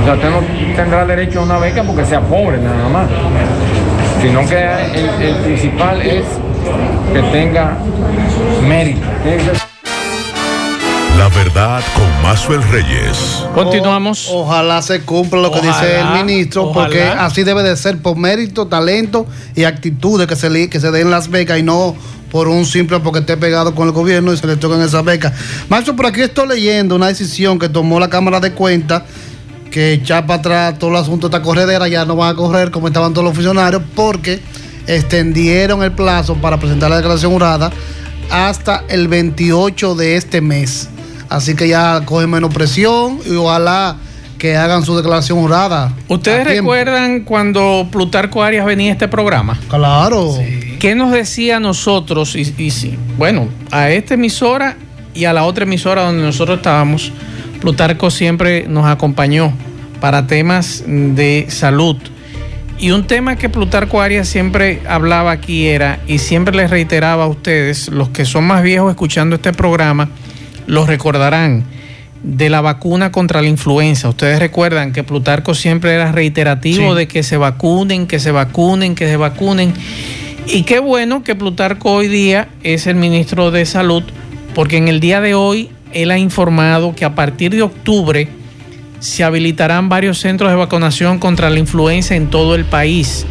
[0.00, 0.40] O sea, usted no
[0.76, 3.08] tendrá derecho a una beca porque sea pobre nada más,
[4.20, 6.24] sino que el, principal es
[7.12, 7.76] que tenga
[8.66, 9.00] mérito.
[11.18, 13.44] La verdad con Mazuel Reyes.
[13.52, 14.28] Continuamos.
[14.30, 18.68] ojalá se cumpla lo que dice el ministro, porque así debe de ser por mérito,
[18.68, 21.96] talento y actitudes que se, que se den las becas y no
[22.30, 25.32] por un simple porque esté pegado con el gobierno y se le tocan esas becas.
[25.68, 29.02] Macho, por aquí estoy leyendo una decisión que tomó la Cámara de Cuentas
[29.70, 32.70] que echar para atrás todo el asunto de esta corredera, ya no van a correr
[32.70, 34.40] como estaban todos los funcionarios, porque
[34.86, 37.70] extendieron el plazo para presentar la declaración jurada
[38.30, 40.88] hasta el 28 de este mes.
[41.28, 43.96] Así que ya cogen menos presión y ojalá
[44.38, 45.92] que hagan su declaración jurada.
[46.06, 49.58] ¿Ustedes recuerdan cuando Plutarco Arias venía a este programa?
[49.68, 50.38] Claro.
[50.78, 52.36] ¿Qué nos decía a nosotros?
[52.36, 54.76] Y, y, bueno, a esta emisora
[55.12, 57.12] y a la otra emisora donde nosotros estábamos,
[57.60, 59.52] Plutarco siempre nos acompañó
[60.00, 61.96] para temas de salud.
[62.78, 67.26] Y un tema que Plutarco Arias siempre hablaba aquí era, y siempre les reiteraba a
[67.26, 70.08] ustedes, los que son más viejos escuchando este programa,
[70.68, 71.64] los recordarán
[72.22, 74.08] de la vacuna contra la influenza.
[74.08, 79.08] Ustedes recuerdan que Plutarco siempre era reiterativo de que se vacunen, que se vacunen, que
[79.08, 79.74] se vacunen.
[80.50, 84.02] Y qué bueno que Plutarco hoy día es el ministro de Salud,
[84.54, 88.28] porque en el día de hoy él ha informado que a partir de octubre
[88.98, 93.26] se habilitarán varios centros de vacunación contra la influenza en todo el país.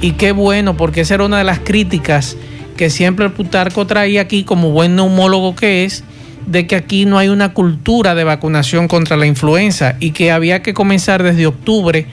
[0.00, 2.36] Y qué bueno, porque esa era una de las críticas
[2.76, 6.02] que siempre el Plutarco traía aquí como buen neumólogo que es,
[6.46, 10.60] de que aquí no hay una cultura de vacunación contra la influenza y que había
[10.62, 12.06] que comenzar desde octubre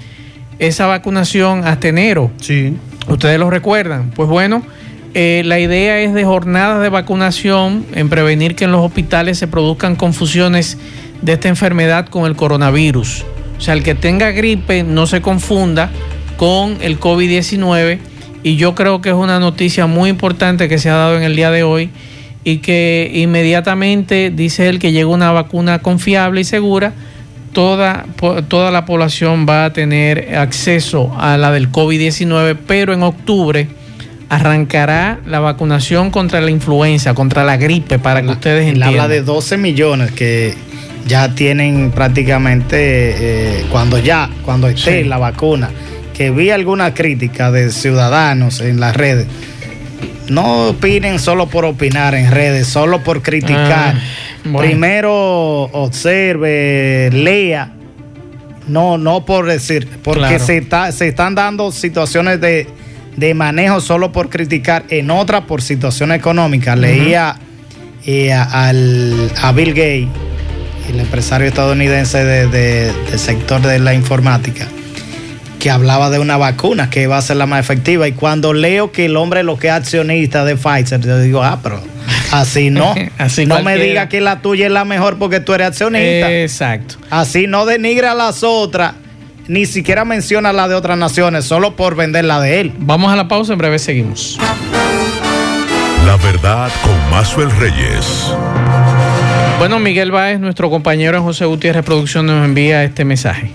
[0.60, 2.32] esa vacunación hasta enero.
[2.40, 2.76] Sí.
[3.08, 4.12] Ustedes lo recuerdan.
[4.12, 4.64] Pues bueno,
[5.14, 9.48] eh, la idea es de jornadas de vacunación en prevenir que en los hospitales se
[9.48, 10.78] produzcan confusiones
[11.22, 13.24] de esta enfermedad con el coronavirus.
[13.58, 15.90] O sea, el que tenga gripe no se confunda
[16.38, 18.00] con el COVID-19
[18.44, 21.36] y yo creo que es una noticia muy importante que se ha dado en el
[21.36, 21.90] día de hoy
[22.44, 26.94] y que inmediatamente dice él que llega una vacuna confiable y segura,
[27.56, 28.06] toda,
[28.50, 33.68] toda la población va a tener acceso a la del COVID-19, pero en octubre
[34.30, 38.90] arrancará la vacunación contra la influenza, contra la gripe, para que ustedes entiendan.
[38.90, 40.54] Habla de 12 millones que
[41.08, 45.70] ya tienen prácticamente, eh, cuando ya, cuando esté la vacuna,
[46.14, 49.28] que vi alguna crítica de ciudadanos en las redes
[50.30, 53.96] no opinen solo por opinar en redes, solo por criticar.
[53.96, 54.02] Ah,
[54.58, 57.72] Primero observe, lea.
[58.68, 62.68] No, no por decir, porque se, está, se están dando situaciones de,
[63.36, 66.76] manejo solo por criticar, en otras por situación económica.
[66.76, 67.38] Leía
[68.06, 70.08] eh, al, a Bill Gates,
[70.90, 74.68] el empresario estadounidense del sector de la informática
[75.66, 78.08] que hablaba de una vacuna que iba a ser la más efectiva.
[78.08, 81.60] Y cuando leo que el hombre lo que es accionista de Pfizer, yo digo, ah,
[81.64, 81.82] pero
[82.32, 82.94] así no.
[83.18, 86.32] así no me diga que la tuya es la mejor porque tú eres accionista.
[86.32, 86.96] Exacto.
[87.10, 88.94] Así no denigra a las otras,
[89.48, 92.74] ni siquiera menciona la de otras naciones, solo por vender la de él.
[92.78, 94.38] Vamos a la pausa, en breve seguimos.
[96.06, 98.32] La verdad con Mazuel Reyes.
[99.58, 103.52] Bueno, Miguel Báez, nuestro compañero en José Gutiérrez Producción, nos envía este mensaje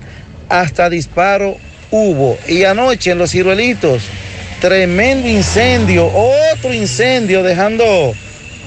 [0.50, 1.56] hasta disparo
[1.92, 2.38] hubo.
[2.48, 4.04] Y anoche en los ciruelitos,
[4.60, 8.14] tremendo incendio, otro incendio dejando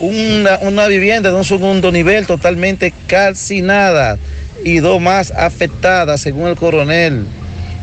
[0.00, 4.18] una, vivienda de un segundo nivel totalmente calcinada
[4.64, 7.26] y dos más afectadas, según el coronel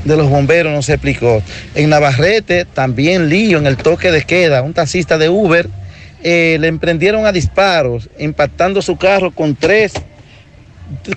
[0.09, 1.41] de los bomberos nos explicó.
[1.75, 5.69] En Navarrete también lío en el toque de queda, un taxista de Uber
[6.21, 9.93] eh, le emprendieron a disparos, impactando su carro con tres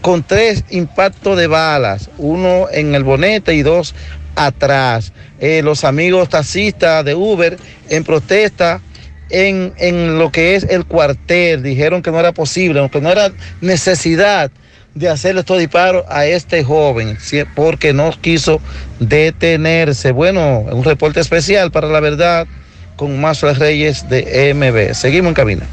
[0.03, 3.95] con tres impactos de balas, uno en el bonete y dos
[4.36, 5.12] atrás.
[5.40, 7.57] Eh, los amigos taxistas de Uber
[7.88, 8.82] en protesta
[9.30, 13.32] en, en, lo que es el cuartel dijeron que no era posible, que no era
[13.62, 14.51] necesidad
[14.95, 17.18] de hacerle estos disparos a este joven,
[17.55, 18.61] porque no quiso
[19.01, 20.12] detenerse.
[20.12, 22.47] Bueno, un reporte especial para la verdad
[22.97, 24.95] con Mazo Reyes de MB.
[24.95, 25.66] Seguimos en cabina.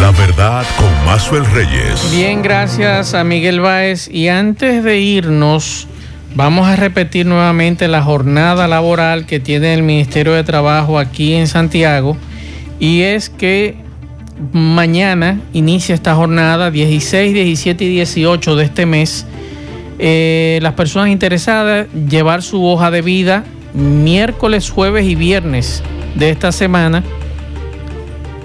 [0.00, 2.10] La verdad con Mazuel Reyes.
[2.12, 4.08] Bien, gracias a Miguel Báez.
[4.08, 5.88] Y antes de irnos,
[6.34, 11.46] vamos a repetir nuevamente la jornada laboral que tiene el Ministerio de Trabajo aquí en
[11.46, 12.16] Santiago.
[12.78, 13.85] Y es que
[14.52, 19.26] mañana inicia esta jornada, 16, 17 y 18 de este mes.
[19.98, 25.82] Eh, las personas interesadas llevar su hoja de vida miércoles, jueves y viernes
[26.14, 27.02] de esta semana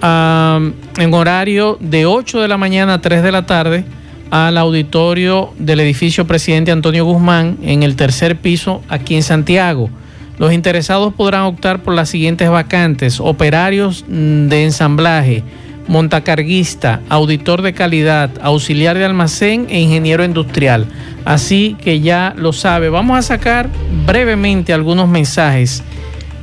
[0.04, 3.86] en horario de 8 de la mañana a 3 de la tarde
[4.32, 9.90] al auditorio del edificio Presidente Antonio Guzmán en el tercer piso aquí en Santiago.
[10.38, 15.44] Los interesados podrán optar por las siguientes vacantes, operarios mm, de ensamblaje,
[15.92, 20.88] montacarguista, auditor de calidad, auxiliar de almacén e ingeniero industrial.
[21.26, 22.88] Así que ya lo sabe.
[22.88, 23.68] Vamos a sacar
[24.06, 25.84] brevemente algunos mensajes,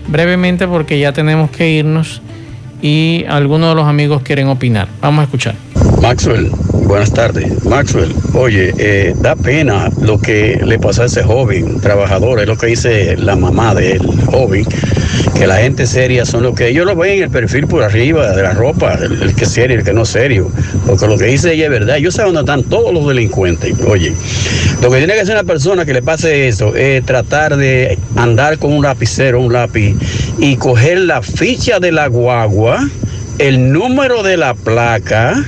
[0.06, 2.20] brevemente porque ya tenemos que irnos
[2.82, 4.86] y algunos de los amigos quieren opinar.
[5.00, 5.54] Vamos a escuchar.
[6.02, 6.50] Maxwell,
[6.84, 7.64] buenas tardes.
[7.64, 12.58] Maxwell, oye, eh, da pena lo que le pasó a ese joven trabajador, es lo
[12.58, 14.66] que dice la mamá del joven,
[15.36, 18.32] que la gente seria son lo que ellos lo ven en el perfil por arriba
[18.32, 20.50] de la ropa, el, que es serio el que no es serio,
[20.86, 21.96] porque lo que dice ella es verdad.
[21.96, 23.74] Yo sé dónde están todos los delincuentes.
[23.86, 24.12] Oye,
[24.82, 28.58] lo que tiene que hacer una persona que le pase eso es tratar de andar
[28.58, 29.94] con un lapicero, un lápiz,
[30.38, 32.88] y coger la ficha de la guagua,
[33.38, 35.44] el número de la placa,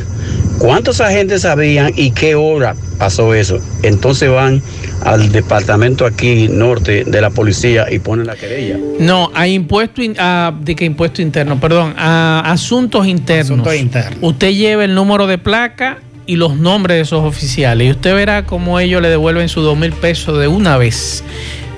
[0.60, 3.58] cuántos agentes sabían y qué hora pasó eso.
[3.82, 4.62] Entonces van
[5.04, 8.76] al departamento aquí norte de la policía y ponen la querella.
[9.00, 13.50] No, a impuesto, de qué impuesto interno, perdón, a asuntos internos.
[13.50, 14.18] Asuntos internos.
[14.20, 18.44] Usted lleva el número de placa y los nombres de esos oficiales y usted verá
[18.44, 21.24] cómo ellos le devuelven sus dos mil pesos de una vez.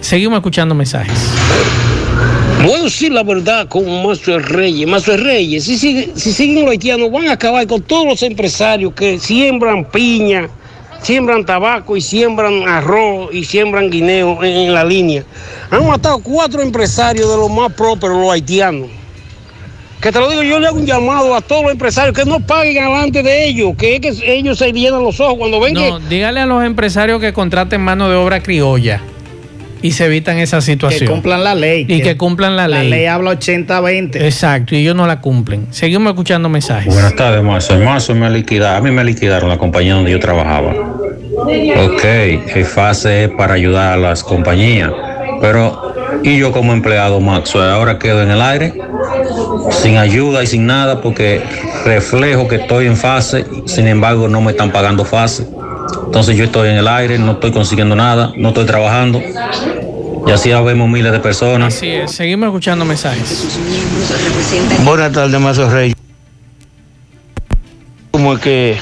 [0.01, 1.17] Seguimos escuchando mensajes.
[2.63, 4.89] Puedo decir la verdad como Maestro Reyes.
[4.89, 9.19] Maestro Reyes, si, si siguen los haitianos, van a acabar con todos los empresarios que
[9.19, 10.49] siembran piña,
[11.03, 15.25] siembran tabaco y siembran arroz y siembran guineo en, la línea.
[15.71, 18.89] Han matado cuatro empresarios de los más prósperos, los haitianos.
[20.01, 22.39] Que te lo digo, yo le hago un llamado a todos los empresarios que no
[22.39, 25.99] paguen delante de ellos, que es que ellos se llenan los ojos cuando ven no,
[25.99, 29.01] dígale a los empresarios que contraten mano de obra criolla
[29.83, 31.01] y se evitan esa situación.
[31.01, 31.85] Que cumplan la ley.
[31.89, 32.89] Y que, cumplan la, ley.
[32.89, 34.23] La ley habla 80-20.
[34.23, 35.67] Exacto, y ellos no la cumplen.
[35.71, 36.93] Seguimos escuchando mensajes.
[36.93, 37.79] Buenas tardes, Marzo.
[37.79, 40.73] Marzo me liquidaron, a mí me liquidaron la compañía donde yo trabajaba.
[40.73, 44.93] Ok, el fase es para ayudar a las compañías,
[45.41, 48.75] pero y yo como empleado, Max, ahora quedo en el aire,
[49.71, 51.43] sin ayuda y sin nada, porque
[51.85, 55.47] reflejo que estoy en fase, sin embargo no me están pagando fase.
[56.07, 59.21] Entonces yo estoy en el aire, no estoy consiguiendo nada, no estoy trabajando.
[60.27, 61.75] Y así vemos miles de personas.
[61.75, 63.59] Así es, seguimos escuchando mensajes.
[64.85, 65.95] Buenas tardes, Mazo Rey.
[68.11, 68.77] Como es que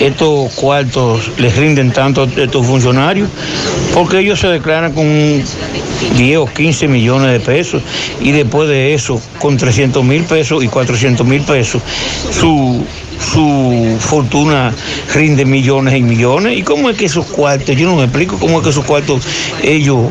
[0.00, 3.28] estos cuartos les rinden tanto a estos funcionarios,
[3.94, 5.06] porque ellos se declaran con
[6.16, 7.82] 10 o 15 millones de pesos
[8.20, 11.82] y después de eso, con 300 mil pesos y 400 mil pesos,
[12.30, 12.84] su
[13.20, 14.72] su fortuna
[15.14, 16.58] rinde millones y millones.
[16.58, 19.26] ¿Y cómo es que esos cuartos, yo no me explico cómo es que esos cuartos
[19.62, 20.06] ellos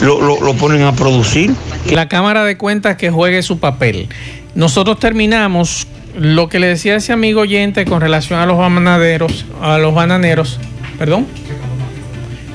[0.00, 1.52] lo, lo- lo ponen a producir?
[1.90, 4.08] La Cámara de Cuentas que juegue su papel.
[4.54, 5.86] Nosotros terminamos
[6.16, 10.58] lo que le decía ese amigo oyente con relación a los bananeros, a los bananeros,
[10.98, 11.26] perdón.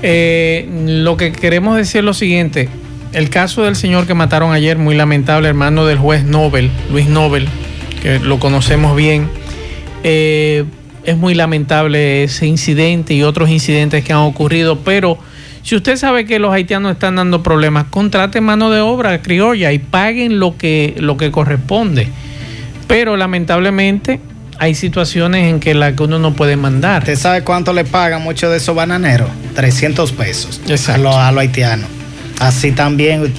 [0.01, 2.67] Eh, lo que queremos decir es lo siguiente.
[3.13, 7.47] El caso del señor que mataron ayer, muy lamentable, hermano del juez Nobel, Luis Nobel,
[8.01, 9.29] que lo conocemos bien.
[10.03, 10.65] Eh,
[11.03, 15.17] es muy lamentable ese incidente y otros incidentes que han ocurrido, pero
[15.63, 19.79] si usted sabe que los haitianos están dando problemas, contrate mano de obra criolla y
[19.79, 22.09] paguen lo que, lo que corresponde.
[22.87, 24.19] Pero lamentablemente
[24.59, 27.03] hay situaciones en que la que uno no puede mandar.
[27.03, 29.29] ¿Usted sabe cuánto le pagan muchos de esos bananeros?
[29.55, 31.89] 300 pesos a los, a los haitianos.
[32.39, 33.33] Así también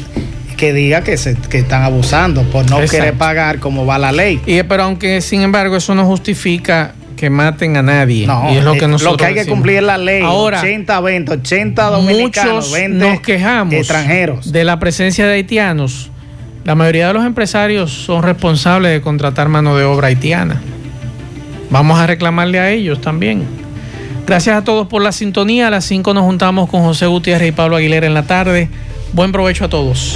[0.54, 2.96] que diga que, se, que están abusando por no Exacto.
[2.96, 4.40] querer pagar como va la ley.
[4.46, 8.26] Y, pero aunque sin embargo eso no justifica que maten a nadie.
[8.26, 9.56] No, y es lo eh, que nosotros hay que decimos.
[9.58, 10.22] cumplir es la ley.
[10.22, 14.52] Ahora, 80, 20, 80 dominicanos, muchos 20 nos quejamos extranjeros.
[14.52, 16.10] de la presencia de haitianos.
[16.64, 20.60] La mayoría de los empresarios son responsables de contratar mano de obra haitiana.
[21.70, 23.44] Vamos a reclamarle a ellos también.
[24.26, 25.68] Gracias a todos por la sintonía.
[25.68, 28.68] A las 5 nos juntamos con José Gutiérrez y Pablo Aguilera en la tarde.
[29.12, 30.12] Buen provecho a todos.